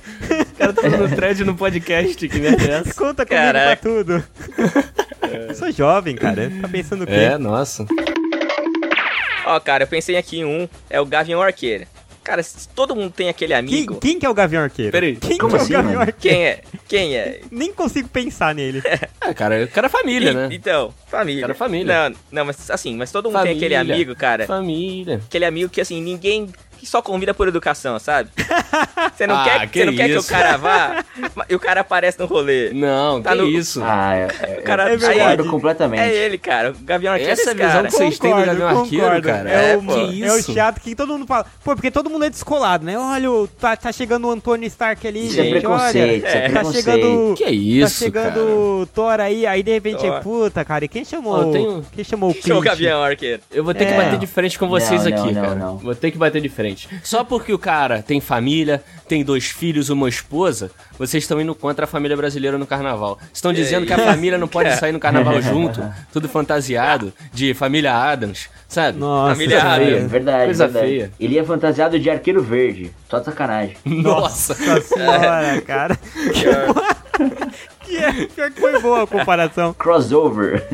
[0.53, 2.95] O cara tá fazendo thread no podcast, que merda é essa?
[2.95, 3.77] Conta comigo Caraca.
[3.77, 4.25] pra tudo.
[5.55, 6.51] Sou jovem, cara.
[6.61, 7.13] Tá pensando o quê?
[7.13, 7.87] É, nossa.
[9.47, 11.87] Ó, cara, eu pensei aqui em um, é o Gavião Arqueiro.
[12.29, 13.97] Cara, se todo mundo tem aquele Quem, amigo.
[14.01, 14.93] quem que é o Gavião Arqueiro?
[14.93, 16.03] Peraí, Quem como que é assim, o Gavião mano?
[16.03, 16.37] Arqueiro?
[16.37, 16.61] Quem é?
[16.87, 17.41] Quem é?
[17.51, 18.83] Nem consigo pensar nele.
[19.19, 20.49] Ah, cara, o cara é família, E- né?
[20.53, 21.41] Então, família.
[21.41, 22.11] Cara, família.
[22.11, 23.95] Não, não, mas assim, mas todo mundo tem aquele Família.
[23.95, 24.47] amigo, cara.
[24.47, 25.23] Família.
[25.27, 26.51] Aquele amigo que assim, ninguém.
[26.79, 28.31] Que só convida por educação, sabe?
[29.17, 31.05] Você não, Ah, quer, que você não quer que o cara vá
[31.51, 32.71] e o cara aparece no rolê.
[32.73, 33.81] Não, Tá que no- isso.
[33.83, 35.43] Ah, é, O cara, É aí- verdade.
[35.49, 36.01] completamente.
[36.01, 36.71] É ele, cara.
[36.71, 37.89] O Gavião Arqueiro Essa é é a esse visão cara.
[37.89, 39.27] que vocês têm do Gavião Arqueiro, concordo.
[39.29, 39.51] cara.
[39.51, 39.83] É, É, o.
[39.83, 41.47] Que é o chato que todo mundo fala.
[41.65, 42.97] Pô, porque todo mundo é descolado, né?
[42.97, 45.51] Olha, o- tá, tá chegando o Antônio Stark ali, Isso é gente.
[45.61, 47.35] preconceito, olha, é tá chegando.
[47.37, 48.39] Que isso, Tá chegando
[48.83, 50.21] o Thor aí, aí de repente, Thor.
[50.21, 51.43] puta, cara, e quem chamou?
[51.43, 52.65] Eu tenho- Quem chamou o Show o Clint?
[52.65, 53.43] Gavião Arqueiro.
[53.51, 53.97] Eu vou ter que É.
[53.97, 55.55] bater de frente com vocês aqui, cara.
[55.83, 56.68] Vou ter que bater de frente.
[57.03, 61.85] Só porque o cara tem família, tem dois filhos, uma esposa, vocês estão indo contra
[61.85, 63.19] a família brasileira no carnaval.
[63.33, 67.95] Estão dizendo que a família não pode sair no carnaval junto, tudo fantasiado, de família
[67.95, 68.99] Adams, sabe?
[68.99, 69.63] Nossa, Família.
[69.63, 70.11] Adams.
[70.11, 70.87] Verdade, Coisa verdade.
[70.87, 71.13] feia.
[71.19, 72.91] Ele ia fantasiado de arqueiro verde.
[73.09, 73.77] Só de sacanagem.
[73.85, 74.55] Nossa!
[74.55, 75.99] Nossa senhora, cara.
[77.89, 79.73] Que é, pior que foi boa a comparação.
[79.73, 80.69] Crossover.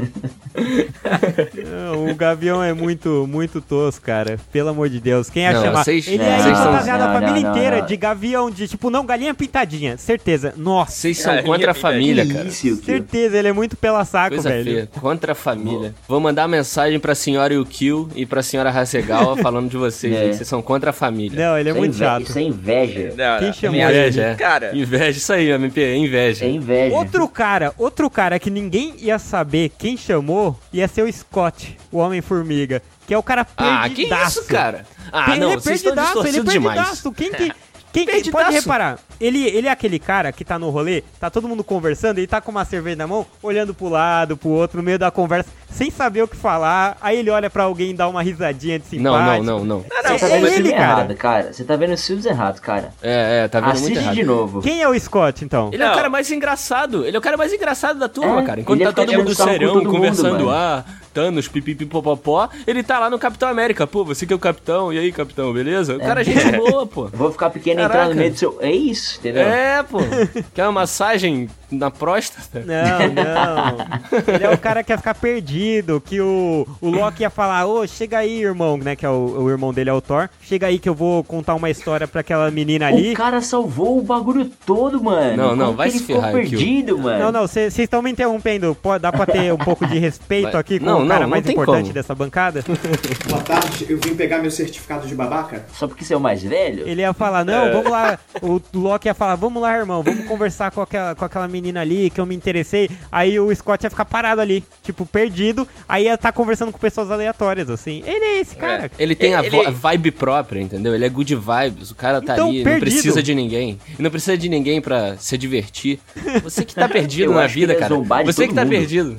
[1.71, 4.39] Não, o Gavião é muito, muito tosco, cara.
[4.53, 5.29] Pelo amor de Deus.
[5.29, 5.85] Quem ia Não, chamar?
[5.85, 7.87] vocês- Ele não, ia fantasiado não, a família não, inteira não.
[7.87, 9.97] de gavião, de tipo, não, galinha pintadinha.
[9.97, 10.55] Certeza.
[10.57, 12.47] Nossa, Vocês são Galinha contra a família, cara.
[12.49, 13.37] isso, certeza.
[13.37, 14.65] Ele é muito pela saco, Coisa velho.
[14.65, 14.89] feia.
[15.01, 15.95] Contra a família.
[16.09, 20.15] Vou mandar uma mensagem pra senhora Yukio e pra senhora Hasegawa falando de vocês.
[20.15, 20.33] É.
[20.33, 21.49] Vocês são contra a família.
[21.49, 22.23] Não, ele é Isso muito chato.
[22.23, 23.15] Isso é inveja.
[23.17, 23.83] Não, Quem ele?
[23.83, 24.35] Inveja, é.
[24.35, 26.45] Cara, Inveja, isso aí, MP, é inveja.
[26.45, 26.95] É inveja.
[26.97, 31.99] Outro cara, outro cara que ninguém ia saber quem chamou ia ser o Scott, o
[31.99, 32.83] Homem-Formiga.
[33.07, 34.41] Que é o cara Ah, que perdidaço.
[34.41, 34.87] isso, cara?
[35.13, 36.77] Ah, ele não, é vocês estão perdidaço, ele é distorcidos demais.
[36.79, 37.13] perdidaço.
[37.13, 37.53] Quem que.
[37.95, 38.45] Quem que Perdidaço.
[38.45, 38.99] pode reparar?
[39.21, 42.41] Ele, ele é aquele cara que tá no rolê, tá todo mundo conversando, ele tá
[42.41, 45.91] com uma cerveja na mão, olhando pro lado, pro outro, no meio da conversa, sem
[45.91, 46.97] saber o que falar.
[47.01, 49.45] Aí ele olha pra alguém e dá uma risadinha de simpático.
[49.45, 49.85] não, não, não.
[50.03, 50.83] Não, Você tá É vendo o ele, cara.
[50.83, 51.53] errado, cara.
[51.53, 52.93] Você tá vendo os filmes errados, cara.
[53.01, 54.15] É, é, tá vendo muito Assiste errado.
[54.17, 54.61] de novo.
[54.61, 55.71] Quem é o Scott, então?
[55.73, 57.07] Ele é o cara mais engraçado.
[57.07, 58.61] Ele é o cara mais engraçado da turma, É, cara.
[58.61, 60.51] Enquanto ele tá fica todo mundo serão, todo mundo, conversando, mano.
[60.51, 63.87] ah, Thanos, pipipipopopó, ele tá lá no Capitão América.
[63.87, 65.95] Pô, você que é o capitão, e aí, capitão, beleza?
[65.97, 67.07] O cara é gente boa, pô.
[67.13, 68.59] Vou ficar pequeno entrar no meio do seu.
[68.61, 69.43] É isso, entendeu?
[69.43, 69.99] É, pô.
[70.55, 72.61] Quer uma massagem na próstata?
[72.61, 74.35] Não, não.
[74.35, 77.87] Ele é o cara que ia ficar perdido, que o, o Loki ia falar, ô,
[77.87, 80.29] chega aí, irmão, né, que é o, o irmão dele é o Thor.
[80.43, 83.13] Chega aí que eu vou contar uma história pra aquela menina ali.
[83.13, 85.37] O cara salvou o bagulho todo, mano.
[85.37, 86.51] Não, não, Como vai se ele ficou ferrar, Kyo.
[86.51, 87.19] perdido, mano.
[87.25, 88.75] Não, não, vocês estão me interrompendo.
[88.75, 91.23] Pô, dá pra ter um pouco de respeito Vai- aqui com Não, o cara não,
[91.23, 91.95] não mais importante como.
[91.95, 92.65] dessa bancada?
[93.29, 95.65] Boa tarde, eu vim pegar meu certificado de babaca.
[95.75, 96.87] Só porque você é o mais velho?
[96.87, 98.19] Ele ia falar, não, vamos lá.
[98.43, 102.11] O Loki ia falar, vamos lá, irmão, vamos conversar com aquela, com aquela menina ali
[102.11, 102.89] que eu me interessei.
[103.11, 105.67] Aí o Scott ia ficar parado ali, tipo, perdido.
[105.89, 108.03] Aí ia estar conversando com pessoas aleatórias, assim.
[108.07, 108.91] Ele é esse cara.
[108.99, 110.95] Ele tem a, Ele- a vibe própria, entendeu?
[110.95, 111.91] Ele é good vibes.
[111.91, 112.81] O cara tá Então, ali, não perdido.
[112.91, 113.79] precisa de ninguém.
[113.99, 116.01] Não precisa de ninguém pra se divertir.
[116.43, 118.25] Você que tá perdido na vida, ele ia cara.
[118.25, 118.71] Você que tá mundo.
[118.71, 119.17] perdido.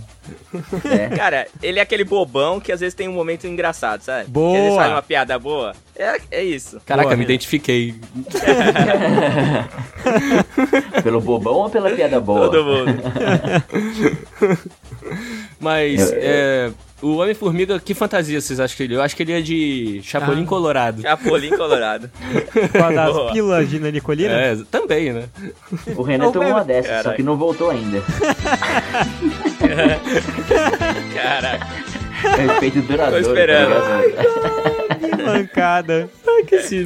[0.85, 1.09] É.
[1.15, 4.29] Cara, ele é aquele bobão que às vezes tem um momento engraçado, sabe?
[4.29, 4.51] Boa.
[4.51, 5.73] Que às vezes faz uma piada boa.
[5.95, 6.79] É, é isso.
[6.85, 7.33] Caraca, Boa, me Renan.
[7.33, 7.95] identifiquei.
[11.03, 12.49] Pelo bobão ou pela piada boa?
[12.51, 13.01] Todo mundo.
[15.59, 16.71] Mas, Eu- eu- é.
[17.01, 18.93] O Homem-Formiga, que fantasia vocês acham que ele?
[18.95, 18.97] é?
[18.97, 20.47] Eu acho que ele é de Chapolin Ah.
[20.47, 21.01] Colorado.
[21.01, 22.09] Chapolin Colorado.
[22.71, 23.31] Com a das Boa.
[23.31, 24.31] pílulas de nanicolina.
[24.33, 25.25] É, também, né?
[25.95, 28.01] O Renan Ô, tomou uma dessas, só que não voltou ainda.
[31.13, 31.67] Caraca.
[32.37, 33.23] É efeito duradouro.
[33.23, 33.75] Tô esperando.
[33.81, 34.64] tá ligado?
[34.87, 36.09] Que mancada.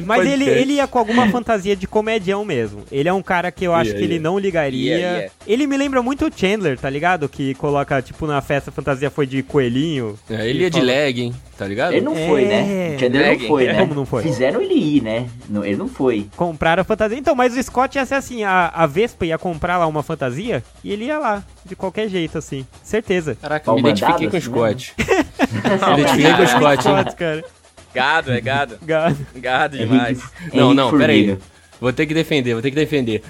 [0.06, 2.82] Mas ele, ele ia com alguma fantasia de comedião mesmo.
[2.90, 4.20] Ele é um cara que eu acho Ia, que ele ia.
[4.20, 4.98] não ligaria.
[4.98, 5.30] Ia, ia.
[5.46, 7.28] Ele me lembra muito o Chandler, tá ligado?
[7.28, 10.18] Que coloca, tipo, na festa a fantasia foi de coelhinho.
[10.30, 11.92] É, ele ia de fala- legging, tá ligado?
[11.92, 12.26] Ele não É.
[12.26, 12.94] foi, né?
[12.96, 13.74] O Chandler não foi, né?
[13.80, 14.22] Como não foi?
[14.22, 15.28] Fizeram ele ir, né?
[15.48, 16.26] Não, ele não foi.
[16.36, 17.18] Compraram a fantasia.
[17.18, 20.62] Então, mas o Scott ia ser assim: a, a Vespa ia comprar lá uma fantasia
[20.82, 22.64] e ele ia lá, de qualquer jeito, assim.
[22.82, 23.36] Certeza.
[23.40, 24.94] Caraca, Pau me identifiquei com o assim, Scott.
[25.92, 26.94] me identifiquei com o Scott, hein?
[27.02, 27.44] Scott, cara.
[27.94, 28.78] Gado, é gado.
[28.84, 29.16] Gado.
[29.36, 30.18] Gado demais.
[30.40, 31.26] Henrique- Não, não, pera aí.
[31.26, 31.42] Formiga.
[31.80, 33.22] Vou ter que defender, vou ter que defender.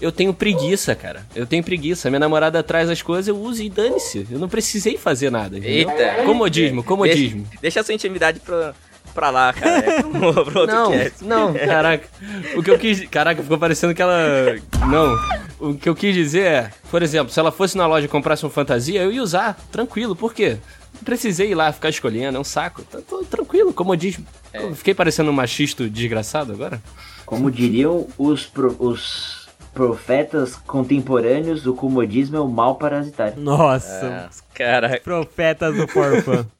[0.00, 1.24] Eu tenho preguiça, cara.
[1.34, 2.10] Eu tenho preguiça.
[2.10, 4.26] Minha namorada traz as coisas, eu uso e dane-se.
[4.30, 5.56] Eu não precisei fazer nada.
[5.58, 5.90] entendeu?
[5.90, 6.22] Eita.
[6.24, 7.42] Comodismo, comodismo.
[7.44, 8.74] Deixa, deixa a sua intimidade pra,
[9.14, 9.78] pra lá, cara.
[9.78, 10.10] É pro,
[10.44, 11.24] pro outro Não, cast.
[11.24, 12.06] não, caraca.
[12.56, 13.06] O que eu quis.
[13.08, 14.56] Caraca, ficou parecendo que ela.
[14.90, 15.16] Não.
[15.58, 18.44] O que eu quis dizer é, por exemplo, se ela fosse na loja e comprasse
[18.44, 20.14] uma fantasia, eu ia usar, tranquilo.
[20.14, 20.58] Por quê?
[21.04, 22.82] Precisei ir lá ficar escolhendo, é um saco.
[22.82, 24.26] Tô, tô tranquilo, comodismo.
[24.52, 26.80] Eu Fiquei parecendo um machista desgraçado agora?
[27.24, 33.38] Como diriam os, pro- os profetas contemporâneos, o comodismo é o mal parasitário.
[33.40, 36.46] Nossa, Cara, profetas do Forfã.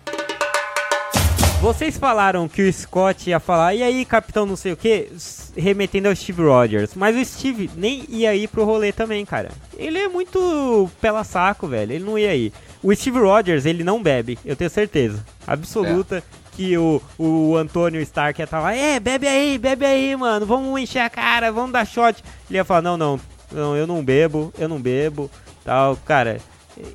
[1.66, 5.10] Vocês falaram que o Scott ia falar, e aí, capitão não sei o que,
[5.56, 6.94] remetendo ao Steve Rogers.
[6.94, 9.50] Mas o Steve nem ia ir pro rolê também, cara.
[9.76, 11.92] Ele é muito pela saco, velho.
[11.92, 12.52] Ele não ia ir.
[12.80, 15.26] O Steve Rogers, ele não bebe, eu tenho certeza.
[15.44, 16.22] Absoluta.
[16.52, 20.80] Que o, o Antônio Stark ia estar lá, é, bebe aí, bebe aí, mano, vamos
[20.80, 22.22] encher a cara, vamos dar shot.
[22.48, 25.28] Ele ia falar, não, não, não, eu não bebo, eu não bebo,
[25.64, 26.40] tal, cara.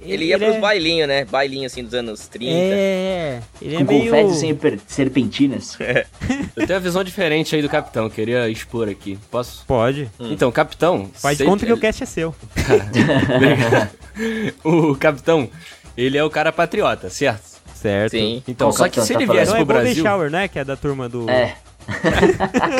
[0.04, 1.26] Ele ia pros é- bailinhos, né?
[1.26, 2.54] Bailinho assim dos anos 30.
[2.54, 4.04] é, ele é Com meio...
[4.06, 5.78] confetes sem serpentinas.
[6.56, 9.18] Eu tenho uma visão diferente aí do capitão, queria expor aqui.
[9.30, 9.64] Posso?
[9.66, 10.10] Pode.
[10.20, 11.10] Então, capitão.
[11.14, 12.36] Faz sempre- conta que o cast é seu.
[14.64, 15.50] o capitão,
[15.98, 17.52] ele é o cara patriota, certo?
[17.74, 18.12] Certo.
[18.12, 18.44] Sim.
[18.48, 19.38] Então, Qual só que se tá ele falando?
[19.40, 20.04] viesse Então é pro Golden Brasil.
[20.04, 20.48] Shower, né?
[20.48, 21.28] Que é da turma do...
[21.28, 21.56] É.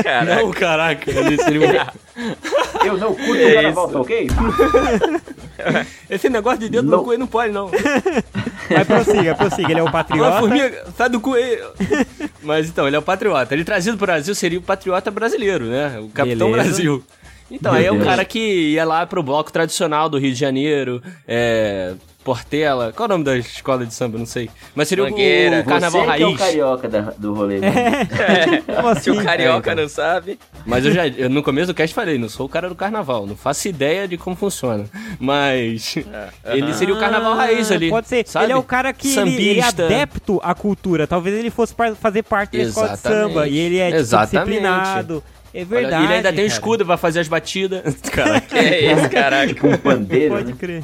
[0.04, 0.36] Caraca.
[0.36, 4.28] Não, caraca, ele seria um- Eu não curto É o carnaval, tá ok?
[6.10, 6.98] Esse negócio de dedo Não.
[7.00, 7.70] no cu não pode, não.
[8.70, 9.72] Mas prossiga, prossiga.
[9.72, 10.40] Ele é o Uma patriota.
[10.40, 11.60] formiga, sai do cu aí.
[12.42, 13.54] Mas então, ele é o patriota.
[13.54, 16.00] Ele trazido pro Brasil seria o patriota brasileiro, né?
[16.00, 16.70] O Capitão Beleza.
[16.70, 17.04] Brasil.
[17.52, 18.10] Então, aí é o Beleza.
[18.10, 18.40] cara que
[18.74, 21.94] ia lá pro bloco tradicional do Rio de Janeiro, é.
[22.24, 22.94] Portela.
[22.96, 24.16] Qual é o nome da escola de samba?
[24.16, 24.48] Não sei.
[24.76, 25.62] Mas seria o- Mangueira.
[25.62, 26.40] o Carnaval Você que é o Raiz.
[26.40, 27.58] carioca da- do rolê.
[27.66, 27.74] mano.
[28.80, 29.24] Como Se o assim?
[29.24, 29.84] carioca É, então.
[29.84, 30.38] não sabe.
[30.64, 33.26] Mas eu já, eu, no começo do cast falei, não sou o cara do carnaval,
[33.26, 34.86] não faço ideia de como funciona.
[35.20, 35.96] Mas
[36.46, 37.88] ele seria o carnaval raiz ali.
[37.88, 38.28] Ah, Pode ser.
[38.28, 38.46] Sabe?
[38.46, 41.08] Ele é o cara que ele, ele é adepto à cultura.
[41.08, 43.30] Talvez ele fosse fazer parte da escola de Exatamente.
[43.34, 43.48] samba.
[43.48, 44.48] E ele é tipo, Exatamente.
[44.48, 45.24] disciplinado.
[45.54, 46.04] É Olha, verdade.
[46.06, 46.54] ele ainda tem o cara.
[46.58, 47.96] escudo pra fazer as batidas.
[48.12, 48.48] Caraca.
[48.52, 49.54] Que é esse, caraca.
[49.56, 50.56] Com um pandeiro, Pode né?
[50.58, 50.84] crer.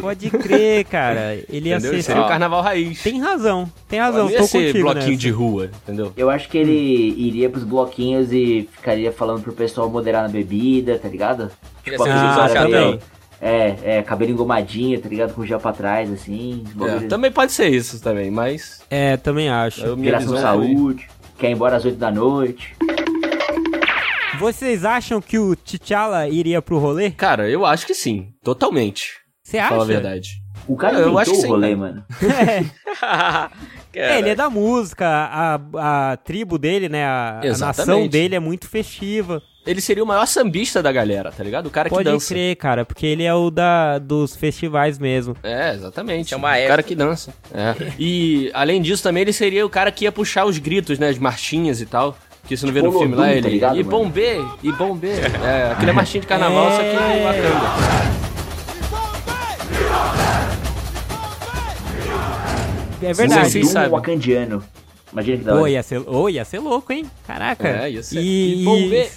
[0.00, 1.34] Pode crer, cara.
[1.48, 1.94] Ele ia Entendeu?
[1.94, 2.02] ser.
[2.02, 3.02] Seria o carnaval raiz.
[3.02, 3.70] Tem razão.
[3.88, 4.24] Tem razão.
[4.26, 5.16] não ia ser contigo bloquinho nessa.
[5.20, 6.12] de rua, entendeu?
[6.16, 10.98] Eu acho que ele iria pros bloquinhos e ficaria falando pro pessoal moderar na bebida,
[10.98, 11.50] tá ligado?
[11.82, 12.98] Queria Tipo, ser um Ah,
[13.40, 15.34] É, é, cabelo engomadinho, tá ligado?
[15.34, 16.62] Com gel pra trás, assim.
[17.02, 19.92] É, também pode ser isso também, mas É, também acho.
[19.92, 21.06] a minha foi- saúde,
[21.38, 22.74] quer ir embora às 8 da noite.
[24.44, 27.10] Vocês acham que o T'Challa iria pro rolê?
[27.10, 29.14] Cara, eu acho que sim, totalmente.
[29.42, 29.70] Você acha?
[29.70, 30.30] falar a verdade.
[30.68, 31.76] O cara Eu acho que o sim, rolê, cara.
[31.78, 32.04] mano.
[33.96, 35.60] É, ele é da música, a,
[36.12, 37.04] a tribo dele, né?
[37.04, 39.40] A, a nação dele é muito festiva.
[39.64, 41.66] Ele seria o maior sambista da galera, tá ligado?
[41.66, 42.34] O cara que Pode dança.
[42.34, 45.36] crer, cara, porque ele é o da, dos festivais mesmo.
[45.44, 46.34] É, exatamente.
[46.34, 46.68] É uma o época.
[46.68, 47.32] cara que dança.
[47.52, 47.92] É.
[47.98, 51.08] E, além disso, também ele seria o cara que ia puxar os gritos, né?
[51.08, 52.18] As marchinhas e tal.
[52.46, 53.42] Que você não vê no Tipo filme lá, ele.
[53.42, 55.12] tá ligado, e bombê, e bombê.
[55.42, 58.44] É, aquele é marchinha de carnaval, só que É.
[63.02, 63.58] É verdade.
[63.58, 63.88] Olodum sabe.
[63.90, 64.64] wakandiano.
[65.12, 65.62] Imagina que da hora.
[65.62, 67.06] Ô, ia ser, ô, ia ser louco, hein?
[67.26, 67.68] Caraca.
[67.68, 68.18] É, ia ser.
[68.20, 69.10] E, E bombê.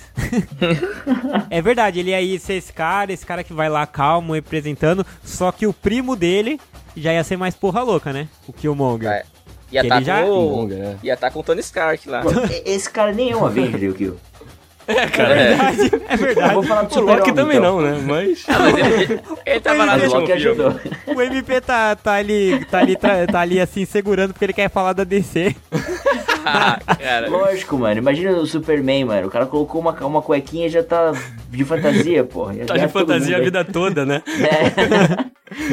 [1.49, 5.51] é verdade, ele ia ser esse cara, esse cara que vai lá calmo, representando, só
[5.51, 6.59] que o primo dele
[6.95, 8.27] já ia ser mais porra louca, né?
[8.47, 9.09] O Killmonger.
[9.09, 9.23] Vai.
[9.71, 10.49] Ia Que tá ele já- com o...
[10.57, 10.97] Longa, né?
[11.03, 12.23] Ia tá com o Tony Stark lá.
[12.65, 13.93] E- Esse cara nem é um Avenger,
[14.87, 15.25] Liu Kill.
[15.25, 16.53] É verdade, é Eu verdade.
[16.53, 17.81] vou falar do O Loki também então.
[17.81, 18.01] não, né?
[18.05, 18.45] Mas.
[18.47, 20.79] Ah, mas ele, ele tava lá no Loki ajudou.
[21.07, 24.93] O MP tá, tá ali, tá ali, tá ali assim, segurando porque ele quer falar
[24.93, 25.55] da DC.
[26.49, 27.27] Ah, cara.
[27.29, 27.97] Lógico, mano.
[27.97, 29.27] Imagina o Superman, mano.
[29.27, 31.11] O cara colocou uma, uma cuequinha e já tá
[31.49, 32.53] de fantasia, porra.
[32.53, 34.21] Já- Tá de todo fantasia a mundo vida toda, né?
[34.25, 35.27] É.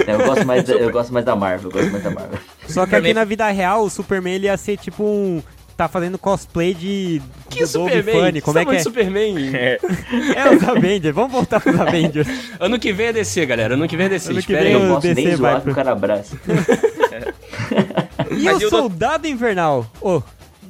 [0.13, 1.69] Eu, gosto mais da, eu gosto mais da Marvel.
[1.71, 2.39] Eu gosto mais da Marvel.
[2.69, 5.41] Só que aqui na vida real, o Superman ele ia ser tipo um.
[5.77, 7.21] Tá fazendo cosplay de.
[7.51, 8.15] Que do Superman?
[8.27, 8.41] Funny.
[8.41, 8.79] Como é que é?
[8.79, 9.35] Superman?
[10.37, 11.15] É os Avengers.
[11.15, 12.29] Vamos voltar pros Avengers.
[12.61, 13.75] Ano que vem é DC, galera.
[13.75, 14.31] Ano que vem é DC.
[14.31, 16.37] Ano que Esperem vem Eu não posso DC nem zoar o cara abraça.
[18.31, 19.87] E Mas o e o do- Soldado Invernal?
[20.01, 20.21] Ô,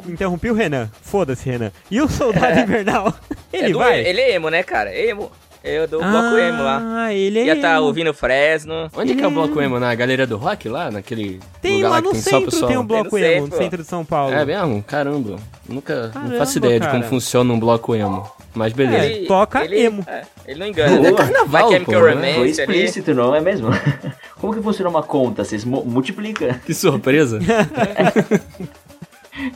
[0.07, 0.91] interrompi o Renan.
[1.03, 1.71] Foda-se, Renan.
[1.91, 3.15] E o Soldado Invernal?
[3.53, 4.01] Ele é do- vai?
[4.05, 4.95] Ele é emo, né, cara?
[4.95, 5.31] Emo.
[5.65, 6.83] Eu do bloco emo lá.
[7.07, 8.91] Ah, ele é Ia tá ouvindo Fresno.
[8.95, 9.81] Onde que é o bloco emo?
[9.81, 10.91] Na Galeria do Rock, lá?
[10.91, 12.69] Naquele Tem lugar lá lá no tem só centro, pessoal...
[12.69, 13.59] tem um bloco Tem no emo, no centro.
[13.65, 14.35] centro de São Paulo.
[14.35, 14.83] É mesmo?
[14.83, 15.37] Caramba.
[15.67, 16.11] Nunca...
[16.13, 17.09] Caramba, não faço ideia de como cara.
[17.09, 18.31] funciona um bloco emo.
[18.55, 19.07] Mas beleza.
[19.25, 19.27] É.
[19.27, 20.05] toca emo.
[20.07, 20.97] é, ele não engana.
[20.99, 21.11] Boa.
[21.11, 21.17] né?
[21.17, 22.13] Carnaval, My Chemical pô, né?
[22.13, 22.51] Romance Foi ali.
[22.51, 23.69] explícito, não é mesmo?
[24.39, 25.43] Como que funciona uma conta?
[25.45, 26.61] Você mu- multiplica.
[26.67, 27.39] Que surpresa.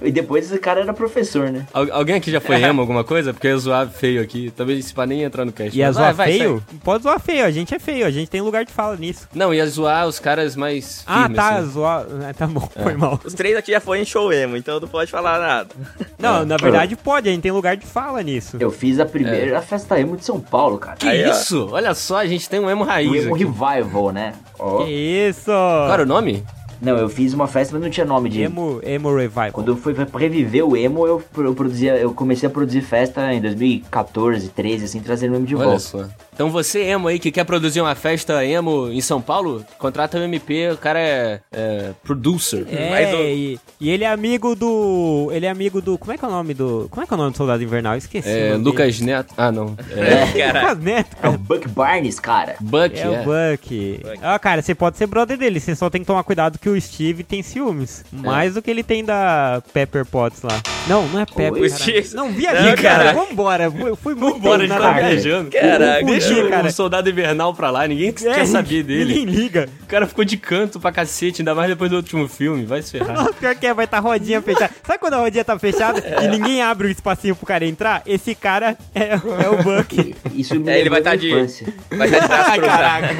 [0.02, 1.64] E depois esse cara era professor, né?
[1.72, 3.32] Al- alguém aqui já foi emo alguma coisa?
[3.32, 4.50] Porque eu ia zoar feio aqui.
[4.56, 5.78] Talvez esse pá nem entrar no cast.
[5.78, 6.62] Ia Mas zoar vai, vai, feio?
[6.82, 9.28] Pode zoar feio, a gente é feio, a gente tem lugar de fala nisso.
[9.34, 11.70] Não, ia zoar os caras mais Ah, tá, assim.
[11.70, 12.06] zoar.
[12.28, 13.20] ah, Tá bom, foi mal.
[13.24, 15.68] Os três aqui já foram em show emo, então não pode falar nada.
[16.18, 18.56] Não, na verdade pode, a gente tem lugar de fala nisso.
[18.58, 20.96] Eu fiz a primeira festa emo de São Paulo, cara.
[20.96, 21.30] Que Aí, ó.
[21.30, 21.68] isso?
[21.70, 23.44] Olha só, a gente tem um emo raiz O emo aqui.
[23.44, 24.34] revival, né?
[24.58, 24.84] Ó.
[24.84, 25.44] Que isso?
[25.44, 26.42] Qual era o nome?
[26.80, 29.52] Não, eu fiz uma festa, mas não tinha nome de Emo, emo Revival.
[29.52, 33.32] Quando eu fui pra reviver o emo, eu, eu produzia, eu comecei a produzir festa
[33.32, 35.80] em 2014, 13, assim, trazendo o emo de Olha volta.
[35.80, 36.04] só.
[36.38, 40.22] Então você, emo aí, que quer produzir uma festa emo em São Paulo, contrata o
[40.22, 42.64] MP, o cara é, é producer.
[42.70, 45.30] É, Mas o- e, e ele é amigo do.
[45.32, 45.98] Ele é amigo do.
[45.98, 46.86] Como é que é o nome do.
[46.92, 47.94] Como é que é o nome do soldado invernal?
[47.94, 48.28] Eu Esqueci.
[48.28, 49.34] É, Lucas Neto.
[49.36, 49.76] Ah, não.
[49.90, 50.38] É, dele.
[50.44, 51.34] Cara, Lucas Neto, É cara.
[51.34, 52.54] o Buck Barnes, cara.
[52.60, 53.08] Buck, É, é.
[53.08, 54.00] o Buck.
[54.22, 56.80] Ah, cara, você pode ser brother dele, você só tem que tomar cuidado que o
[56.80, 58.04] Steve tem ciúmes.
[58.12, 60.60] Mais do que ele tem da Pepper Potts lá.
[60.86, 61.68] Não, não é Pepper.
[62.14, 63.12] Não, viajei, Não, cara.
[63.12, 63.64] Vambora.
[63.64, 65.50] Eu fui muito Bora, a gente tá viajando.
[65.50, 66.04] Caraca.
[66.04, 66.66] Deixa o, cara.
[66.68, 69.14] o soldado invernal pra lá, ninguém É, quer saber dele.
[69.14, 69.68] Ninguém liga.
[69.82, 72.90] O cara ficou de canto pra cacete, ainda mais depois do último filme, vai se
[72.92, 73.14] ferrar.
[73.16, 74.70] Nossa, pior que é, vai estar rodinha fechada.
[74.86, 78.02] Sabe quando a rodinha tá fechada e ninguém abre o espacinho pro cara entrar?
[78.06, 80.14] Esse cara é, é o Buck.
[80.34, 81.66] Isso me É, ele vai tá da de- infância.
[81.90, 82.76] vai estar de braço Ai, cruzado.
[82.78, 83.14] caraca.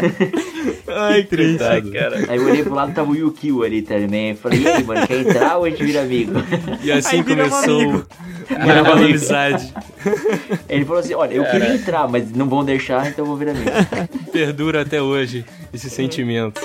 [0.91, 1.59] Ai, triste.
[1.93, 2.25] Cara.
[2.29, 4.31] Aí eu olhei pro lado tava o Yukio ali também.
[4.31, 6.33] Eu falei, e aí, mano, quer entrar ou a gente vira amigo?
[6.83, 8.05] E assim começou
[8.51, 9.73] a nova amizade.
[10.69, 13.53] Ele falou assim, olha, eu queria entrar, mas não vão deixar, então eu vou virar
[13.53, 13.71] amigo.
[14.33, 16.61] Perdura até hoje esse sentimento.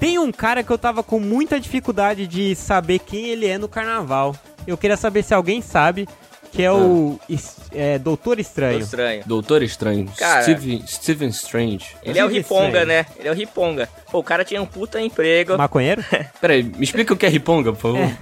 [0.00, 3.68] Tem um cara que eu tava com muita dificuldade de saber quem ele é no
[3.68, 4.36] carnaval.
[4.66, 6.06] Eu queria saber se alguém sabe,
[6.52, 8.80] que é o es- é, Doutor Estranho.
[8.80, 9.22] estranho.
[9.26, 10.06] Doutor Estranho.
[10.16, 10.42] Cara.
[10.42, 11.86] Stephen, Stephen Strange.
[12.02, 12.86] Ele é o Riponga, Strange.
[12.86, 13.06] né?
[13.18, 13.88] Ele é o Riponga.
[14.10, 15.56] Pô, o cara tinha um puta emprego.
[15.56, 16.04] Maconheiro?
[16.40, 17.98] Peraí, me explica o que é riponga, por favor.
[18.00, 18.16] É,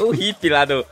[0.00, 0.86] o hippie lá do.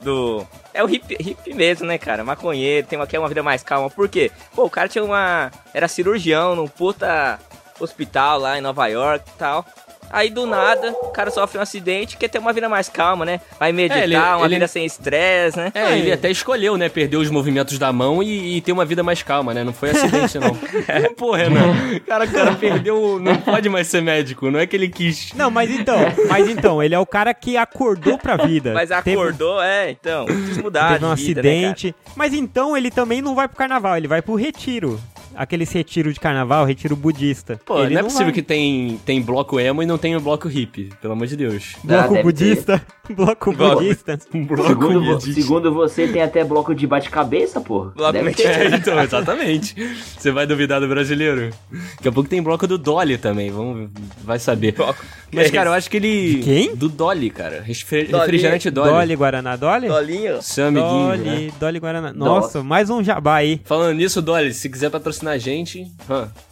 [0.00, 2.24] do é o hippie, hippie mesmo, né, cara?
[2.24, 3.90] Maconheiro, tem uma, quer uma vida mais calma.
[3.90, 4.30] Por quê?
[4.54, 5.50] Pô, o cara tinha uma.
[5.72, 7.38] Era cirurgião num puta
[7.80, 9.64] hospital lá em Nova York e tal.
[10.10, 13.40] Aí do nada, o cara sofre um acidente quer ter uma vida mais calma, né?
[13.58, 15.70] Vai meditar, É, ele- uma ele- vida sem estresse, né?
[15.74, 19.02] É, ele até escolheu, né, perder os movimentos da mão e, e ter uma vida
[19.02, 19.62] mais calma, né?
[19.64, 20.54] Não foi acidente, não.
[21.16, 24.88] Pô, Renan, cara, o cara perdeu, não pode mais ser médico, não é que ele
[24.88, 25.32] quis.
[25.34, 28.72] Não, mas então, mas então, ele é o cara que acordou pra vida.
[28.74, 31.72] Mas Teve- acordou, é, então, quis mudar Teve um de vida, né, cara?
[31.72, 31.94] acidente.
[32.16, 35.00] mas então ele também não vai pro carnaval, ele vai pro retiro.
[35.38, 37.60] Aqueles retiro de carnaval, retiro budista.
[37.64, 38.34] Pô, ele não é possível vai.
[38.34, 41.76] que tem, tem bloco emo e não tem o bloco hippie, pelo amor de Deus.
[41.84, 42.72] Bloco deve budista.
[42.78, 43.52] Bloco Bloco.
[43.52, 44.18] budista.
[44.34, 45.40] Um bloco Segundo, budista.
[45.40, 47.90] segundo você, tem até bloco de bate-cabeça, porra.
[47.96, 48.48] Bloco Deve de- ter.
[48.58, 49.74] É, então, exatamente.
[50.18, 51.50] Você vai duvidar do brasileiro?
[51.96, 53.90] Daqui a pouco tem bloco do Dolly também, vamos,
[54.24, 54.72] vai saber.
[54.72, 55.04] Bloco.
[55.32, 56.40] Mas, Que cara, eu acho que ele...
[56.42, 56.74] Quem?
[56.74, 57.60] Do Dolly, cara.
[57.60, 58.22] Refri- Dolly.
[58.22, 58.90] Refrigerante Dolly.
[58.90, 59.56] Dolly Guaraná.
[59.56, 59.88] Dolly?
[59.88, 60.40] Dolinho.
[60.42, 61.52] Seu amiguinho, Dolly, né?
[61.60, 62.12] Dolly Guaraná.
[62.14, 63.60] Nossa, mais um jabá aí.
[63.64, 65.86] Falando nisso, Dolly, se quiser patrocinar a gente,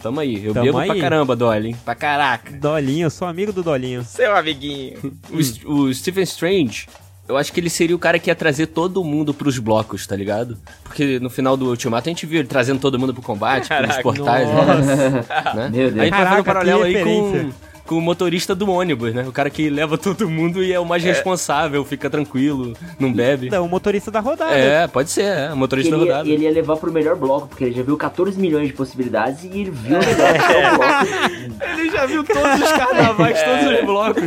[0.02, 0.44] tamo aí.
[0.44, 1.00] Eu Tamo bebo pra aí.
[1.00, 1.76] caramba, Dolly, hein?
[1.84, 2.52] Pra caraca.
[2.52, 4.04] Dolinho, eu sou amigo do Dolinho.
[4.04, 4.98] Seu amiguinho.
[5.64, 6.45] O, o Stephen Strange,
[7.28, 10.14] eu acho que ele seria o cara que ia trazer todo mundo pros blocos, tá
[10.14, 10.56] ligado?
[10.84, 14.00] Porque no final do Ultimato a gente viu ele trazendo todo mundo pro combate, Caraca,
[14.00, 15.24] portais, Nossa.
[15.54, 15.68] né?
[15.72, 16.00] Meu Deus.
[16.00, 17.50] A gente vai fazer um Caraca, paralelo aí com.
[17.86, 19.24] Com o motorista do ônibus, né?
[19.26, 23.48] O cara que leva todo mundo e é o mais responsável, fica tranquilo, não bebe.
[23.50, 24.54] Não, o motorista da rodada.
[24.56, 26.28] É, pode ser, é, o motorista da Ele ia, rodada.
[26.30, 29.48] ele ia levar pro melhor bloco, porque ele já viu 14 milhões de possibilidades e
[29.48, 31.78] ele viu o melhor é bloco.
[31.78, 34.22] Ele já viu todos os carnavais, todos os blocos.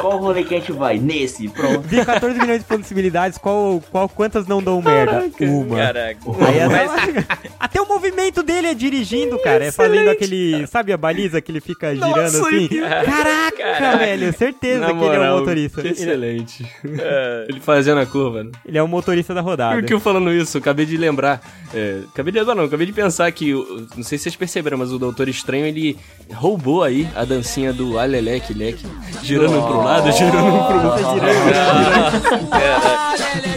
[0.00, 0.98] Qual rolê que a gente vai?
[0.98, 1.80] Nesse, pronto.
[1.82, 5.30] Vi 14 milhões de possibilidades, qual, qual, quantas não dão merda?
[5.40, 5.76] Uma.
[5.76, 6.18] Caraca.
[6.46, 7.24] Aí é Mas-
[7.58, 9.64] Até o movimento dele é dirigindo, cara.
[9.66, 10.66] É fazendo aquele.
[10.66, 12.68] Sabe a baliza que ele fica girando Nossa, assim?
[12.68, 13.96] Caraca, Caraca.
[13.98, 14.32] velho.
[14.32, 15.80] Certeza Na que ele é o moral, motorista.
[15.82, 16.66] que Ele, Excelente.
[17.48, 18.50] Ele fazendo a curva, né?
[18.66, 19.74] ele é o motorista da rodada.
[19.74, 20.56] Por que eu falando isso?
[20.56, 21.40] Eu acabei de lembrar.
[21.74, 23.52] é, acabei de lembrar, não, acabei de pensar que.
[23.96, 25.98] Não sei se vocês perceberam, mas o Doutor Estranho, ele.
[26.32, 28.84] roubou aí a dancinha do Aleleque Leque,
[29.22, 31.02] girando pro lado, girando pro outro.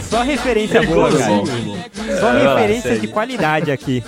[0.02, 1.30] Só referência boa, cara.
[2.20, 4.02] Só É, referência de qualidade aqui.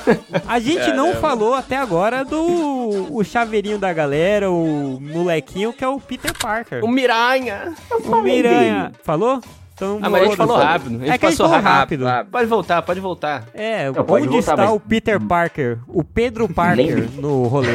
[0.46, 5.88] A gente não falou até agora do o chaveirinho da galera, o molequinho que é
[5.88, 6.84] o Peter Parker.
[6.84, 7.74] O Miranha.
[8.04, 8.92] O Miranha.
[9.04, 9.40] Falou?
[9.74, 10.96] Então, Ah, mas a gente falou rápido.
[10.96, 12.04] A gente É que a gente passou falou rápido.
[12.04, 12.32] rápido.
[12.32, 13.44] Pode voltar, pode voltar.
[13.54, 15.78] É, Não, pode onde voltar, está mas- o Peter Parker?
[15.86, 17.68] O Pedro Parker no rolê.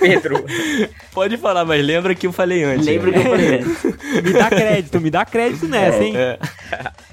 [0.00, 0.42] Pedro.
[1.12, 2.86] Pode falar, mas lembra que eu falei antes.
[2.86, 3.20] Lembra né?
[3.20, 3.84] que eu falei antes.
[4.24, 6.16] Me dá crédito, me dá crédito nessa, hein?
[6.16, 6.38] É.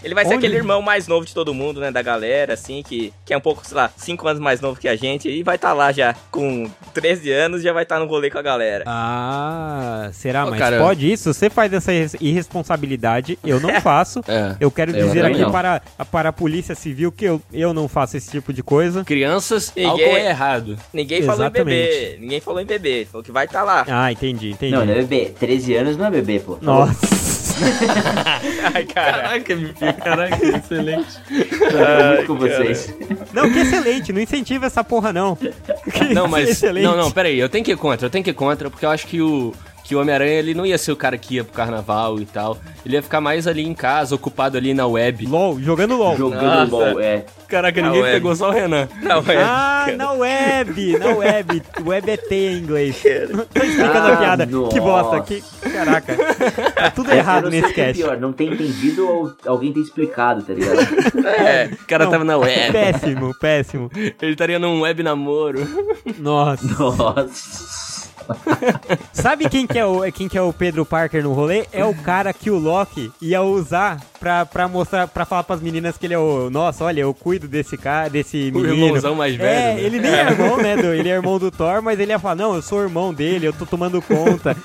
[0.03, 1.91] Ele vai ser aquele irmão mais novo de todo mundo, né?
[1.91, 4.87] Da galera, assim, que, que é um pouco, sei lá, 5 anos mais novo que
[4.87, 5.29] a gente.
[5.29, 8.41] E vai estar lá já com 13 anos, já vai estar no rolê com a
[8.41, 8.83] galera.
[8.87, 10.45] Ah, será?
[10.45, 10.79] Ô, Mas cara.
[10.79, 11.33] pode isso?
[11.33, 14.21] Você faz essa irres- irresponsabilidade, eu não faço.
[14.27, 14.55] É.
[14.59, 15.51] Eu quero Eu dizer aqui não.
[15.51, 19.03] para, para a Polícia Civil que eu, eu não faço esse tipo de coisa.
[19.03, 20.77] Crianças, Ninguém- álcool é errado.
[20.93, 21.89] Ninguém falou em bebê.
[21.89, 22.21] Exatamente.
[22.21, 23.07] Ninguém falou em bebê.
[23.11, 23.85] Falou que vai estar lá.
[23.87, 24.71] Ah, entendi, entendi.
[24.73, 25.33] Não, não é bebê.
[25.39, 26.57] 13 anos não é bebê, pô.
[26.61, 27.28] Nossa.
[28.73, 29.11] Ai, cara.
[29.21, 31.19] Caraca, filho, caraca, excelente.
[31.27, 32.93] Tô muito com vocês.
[33.33, 35.37] Não, que excelente, não incentiva essa porra não.
[35.91, 36.49] Que Não, mas.
[36.49, 36.83] excelente.
[36.83, 38.89] Não, não, peraí, eu tenho que ir contra, eu tenho que ir contra, porque eu
[38.89, 39.53] acho que o.
[39.89, 42.59] Que o Homem-Aranha ele não ia ser o cara que ia pro carnaval e tal.
[42.85, 45.25] Ele ia ficar mais ali em casa, ocupado ali na web.
[45.25, 46.15] LOL, jogando LOL.
[46.15, 46.91] Jogando Nossa.
[46.91, 47.25] LOL, é.
[47.47, 48.13] Caraca, Na ninguém web.
[48.13, 48.87] pegou, só o Renan.
[49.01, 49.37] Não, é.
[49.37, 51.61] Ah, na web, na web.
[51.83, 53.01] Web é T em inglês.
[53.33, 54.45] Não tô explicando a Ah, piada.
[54.45, 54.79] Que nossa.
[54.79, 55.21] bosta.
[55.21, 55.43] Que...
[55.71, 56.15] Caraca.
[56.75, 58.03] Tá tudo Eu errado nesse que é cast.
[58.03, 60.79] pior, não tem entendido ou alguém tem explicado, tá ligado?
[61.25, 61.71] É.
[61.73, 62.71] O cara Não, tava na web.
[62.71, 63.89] Péssimo, péssimo.
[63.95, 65.67] Ele estaria num web namoro.
[66.19, 66.63] Nossa.
[66.77, 67.88] Nossa.
[69.13, 71.65] Sabe quem que, é o, quem que é o Pedro Parker no rolê?
[71.71, 75.97] É o cara que o Loki ia usar pra, pra mostrar, pra falar pras meninas
[75.97, 76.49] que ele é o.
[76.49, 78.85] Nossa, olha, eu cuido desse cara, desse O menino.
[78.87, 79.81] irmãozão mais velho, É, né?
[79.81, 80.75] ele nem é irmão, né?
[80.77, 83.47] Do, ele é irmão do Thor, mas ele ia falar: Não, eu sou irmão dele,
[83.47, 84.55] eu tô tomando conta.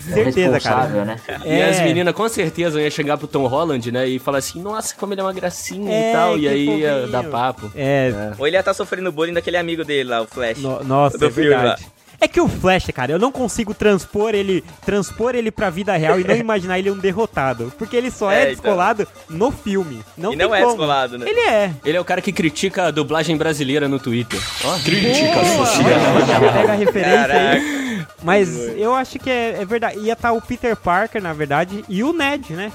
[0.00, 1.04] Certeza, Responsável, cara.
[1.04, 1.20] né?
[1.44, 1.84] E as É.
[1.84, 4.06] meninas com certeza iam chegar pro Tom Holland, né?
[4.06, 6.34] E falar assim, nossa, como ele é uma gracinha É, e tal.
[6.34, 7.70] que E aí ia dar papo.
[7.74, 10.58] É, Ou ele ia estar sofrendo bullying daquele amigo dele lá, o Flash.
[10.58, 11.86] no- nossa, Do é filme verdade.
[12.20, 16.20] É que o Flash, cara, eu não consigo transpor ele, transpor ele pra vida real
[16.20, 17.72] e não imaginar ele um derrotado.
[17.78, 18.54] Porque ele só é, É, então.
[18.56, 20.02] descolado no filme.
[20.18, 20.72] Não E tem não é como.
[20.72, 21.26] descolado, né?
[21.28, 21.72] Ele é.
[21.84, 24.38] Ele é o cara que critica a dublagem brasileira no Twitter.
[24.64, 27.80] Ó, crítica Boa, olha, Pega a referência aí.
[28.22, 29.98] Mas eu acho que é, é verdade.
[30.00, 32.70] Ia estar o Peter Parker, na verdade, e o Ned, né?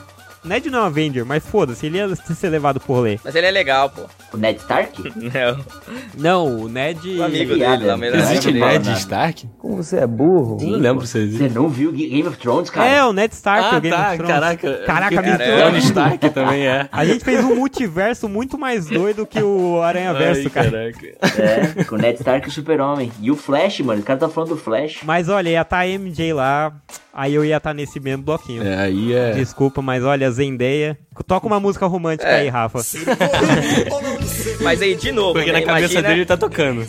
[0.46, 3.20] Ned não é um Avenger, mas foda-se, ele ia ser levado por rolê.
[3.24, 4.04] Mas ele é legal, pô.
[4.34, 5.02] O Ned Stark?
[5.16, 5.66] Não.
[6.18, 7.18] Não, o Ned.
[7.20, 7.78] O amigo piada.
[7.78, 8.60] dele lá, melhor Existe dele.
[8.66, 9.00] Ned nada.
[9.00, 9.50] Stark?
[9.58, 10.58] Como você é burro.
[10.62, 11.38] Eu não lembro se existe.
[11.38, 12.88] Você não viu Game of Thrones, cara?
[12.90, 14.34] É, o Ned Stark, Ah, o Game tá, of Thrones.
[14.34, 14.74] caraca.
[14.86, 15.60] Caraca, misturou.
[15.62, 16.90] Tony Stark também é.
[16.92, 20.70] A gente fez um multiverso muito mais doido que o Aranha Verso, cara.
[20.72, 21.42] caraca.
[21.80, 23.12] É, com o Ned Stark e o Super-Homem.
[23.22, 24.02] E o Flash, mano.
[24.02, 25.00] O cara tá falando do Flash.
[25.04, 26.74] Mas olha, ia estar a MJ lá,
[27.16, 28.62] aí eu ia estar nesse mesmo bloquinho.
[28.64, 29.32] É, aí é...
[29.32, 30.98] Desculpa, mas olha, Zendeia.
[31.26, 32.42] Toca uma música romântica É.
[32.42, 32.80] aí, Rafa.
[34.62, 35.60] Mas aí, de novo, Porque né?
[35.60, 36.86] na cabeça imagina, dele ele tá tocando.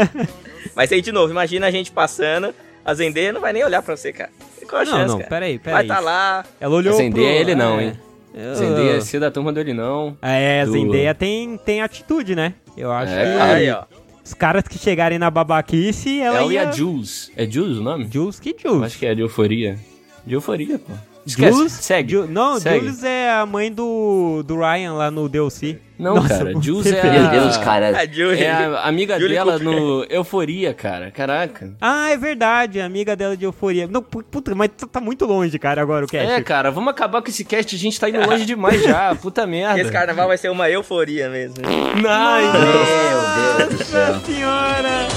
[0.74, 2.54] Mas aí, de novo, imagina a gente passando,
[2.84, 4.30] a Zendaya não vai nem olhar pra você, cara.
[4.68, 5.28] Qual a Não, chance, não, cara?
[5.28, 5.86] peraí, peraí.
[5.86, 7.34] Vai tá lá, Ela olhou Zendaya pro...
[7.36, 7.84] é ele não, é.
[7.84, 7.92] hein?
[8.32, 10.16] Eu- Zendaya é ser da turma dele não.
[10.22, 12.54] É, a do- Zendaya tem, tem atitude, né?
[12.76, 13.82] Eu acho É, que aí, ó.
[14.30, 16.68] Os caras que chegarem na babaquice, ela Ela e ia...
[16.68, 17.30] a Jules.
[17.36, 18.08] É Jules o nome?
[18.10, 18.82] Jules que Jules.
[18.84, 19.76] Acho que é de euforia.
[20.26, 20.92] De euforia, pô.
[21.26, 22.12] Esquece, Jules, segue.
[22.12, 22.80] Ju- não, segue.
[22.86, 25.78] Jules é a mãe do, do Ryan lá no DLC.
[25.98, 28.06] Não, Nossa, cara, Jules é Meu a- Deus, cara.
[28.10, 28.42] Julie.
[28.42, 29.68] É a amiga Julie dela Cooper.
[29.80, 31.10] no Euforia, cara.
[31.10, 31.74] Caraca.
[31.78, 33.86] Ah, é verdade, a amiga dela de euforia.
[33.86, 36.32] Não, pu- puta, mas tá- tá muito longe, cara, agora o cast.
[36.32, 37.76] É, cara, vamos acabar com esse cast.
[37.76, 39.14] A gente tá indo longe demais já.
[39.14, 39.78] Puta merda.
[39.78, 41.56] Esse carnaval vai ser uma euforia mesmo.
[41.60, 43.19] Meu céu.
[43.58, 45.08] Nossa senhora!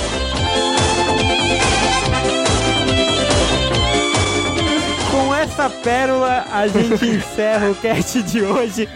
[5.12, 8.90] Com essa pérola, a gente encerra o cast de hoje.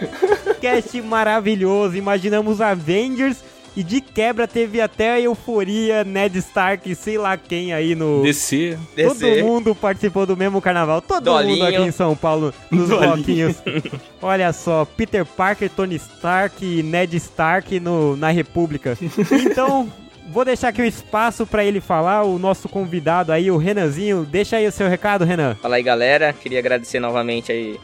[0.60, 1.96] Cast maravilhoso.
[1.96, 3.38] Imaginamos Avengers
[3.78, 8.22] e de quebra teve até a euforia, Ned Stark, sei lá quem aí no.
[8.22, 8.76] Descer.
[8.96, 11.00] Todo mundo participou do mesmo carnaval.
[11.00, 11.58] Todo Dolinho.
[11.58, 13.14] mundo aqui em São Paulo nos Dolinho.
[13.14, 13.56] bloquinhos.
[14.20, 18.98] Olha só, Peter Parker, Tony Stark e Ned Stark no, na República.
[19.30, 19.88] Então,
[20.28, 24.26] vou deixar aqui o espaço pra ele falar, o nosso convidado aí, o Renanzinho.
[24.28, 25.54] Deixa aí o seu recado, Renan.
[25.54, 26.32] Fala aí, galera.
[26.32, 27.78] Queria agradecer novamente aí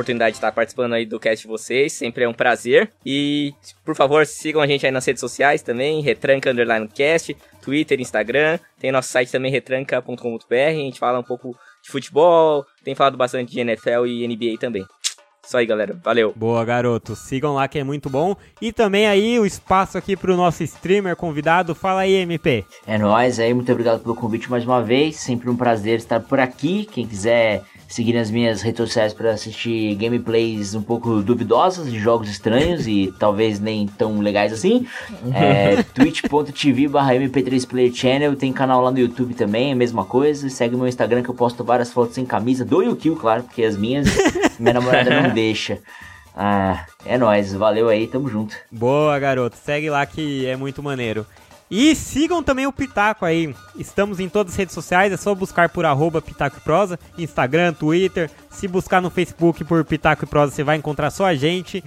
[0.00, 1.92] oportunidade de estar participando aí do cast de vocês.
[1.92, 2.90] Sempre é um prazer.
[3.04, 6.00] E, por favor, sigam a gente aí nas redes sociais também.
[6.00, 8.58] Retranca Underline Cast, Twitter, Instagram.
[8.78, 10.54] Tem nosso site também, retranca.com.br.
[10.54, 12.64] A gente fala um pouco de futebol.
[12.82, 14.84] Tem falado bastante de NFL e NBA também.
[15.44, 15.98] Isso aí, galera.
[16.04, 16.32] Valeu.
[16.36, 17.16] Boa, garoto.
[17.16, 18.36] Sigam lá que é muito bom.
[18.60, 21.74] E também aí o espaço aqui pro nosso streamer convidado.
[21.74, 22.64] Fala aí, MP.
[22.86, 25.16] É nóis aí, muito obrigado pelo convite mais uma vez.
[25.16, 26.84] Sempre um prazer estar por aqui.
[26.84, 32.30] Quem quiser seguir nas minhas redes sociais para assistir gameplays um pouco duvidosas de jogos
[32.30, 34.86] estranhos e talvez nem tão legais assim.
[35.34, 40.48] É twitch.tv barra mp3player channel, tem canal lá no YouTube também, a mesma coisa.
[40.48, 43.76] Segue meu Instagram que eu posto várias fotos sem camisa, do Yukio, claro, porque as
[43.76, 44.08] minhas
[44.58, 45.78] minha namorada não deixa.
[46.36, 48.54] Ah, é nóis, valeu aí, tamo junto.
[48.70, 49.56] Boa, garoto.
[49.56, 51.26] Segue lá que é muito maneiro.
[51.70, 53.54] E sigam também o Pitaco aí.
[53.76, 57.72] Estamos em todas as redes sociais, é só buscar por arroba Pitaco e Prosa, Instagram,
[57.72, 58.28] Twitter.
[58.50, 61.84] Se buscar no Facebook por Pitaco e Prosa, você vai encontrar só a gente.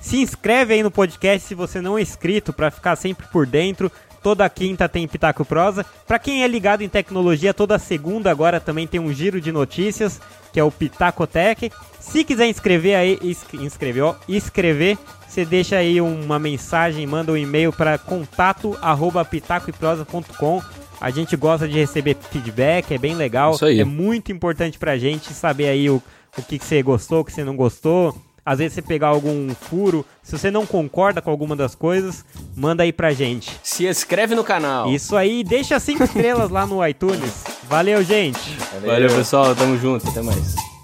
[0.00, 3.90] Se inscreve aí no podcast se você não é inscrito, para ficar sempre por dentro.
[4.22, 5.84] Toda quinta tem Pitaco Prosa.
[6.06, 10.20] Para quem é ligado em tecnologia, toda segunda agora também tem um giro de notícias,
[10.52, 11.70] que é o Pitacotech.
[12.00, 13.18] Se quiser inscrever aí,
[13.54, 14.98] inscrever, ó, escrever,
[15.28, 20.62] você deixa aí uma mensagem, manda um e-mail para contato@pitacoeprosa.com.
[21.00, 23.54] A gente gosta de receber feedback, é bem legal.
[23.54, 23.80] Isso aí.
[23.80, 26.02] É muito importante pra gente saber aí o,
[26.38, 28.16] o que, que você gostou, o que você não gostou.
[28.46, 32.24] Às vezes você pegar algum furo, se você não concorda com alguma das coisas,
[32.54, 33.58] manda aí pra gente.
[33.60, 34.88] Se inscreve no canal.
[34.88, 37.42] Isso aí, deixa cinco estrelas lá no iTunes.
[37.64, 38.56] Valeu, gente!
[38.84, 39.56] Valeu, pessoal.
[39.56, 40.08] Tamo junto.
[40.08, 40.75] Até mais.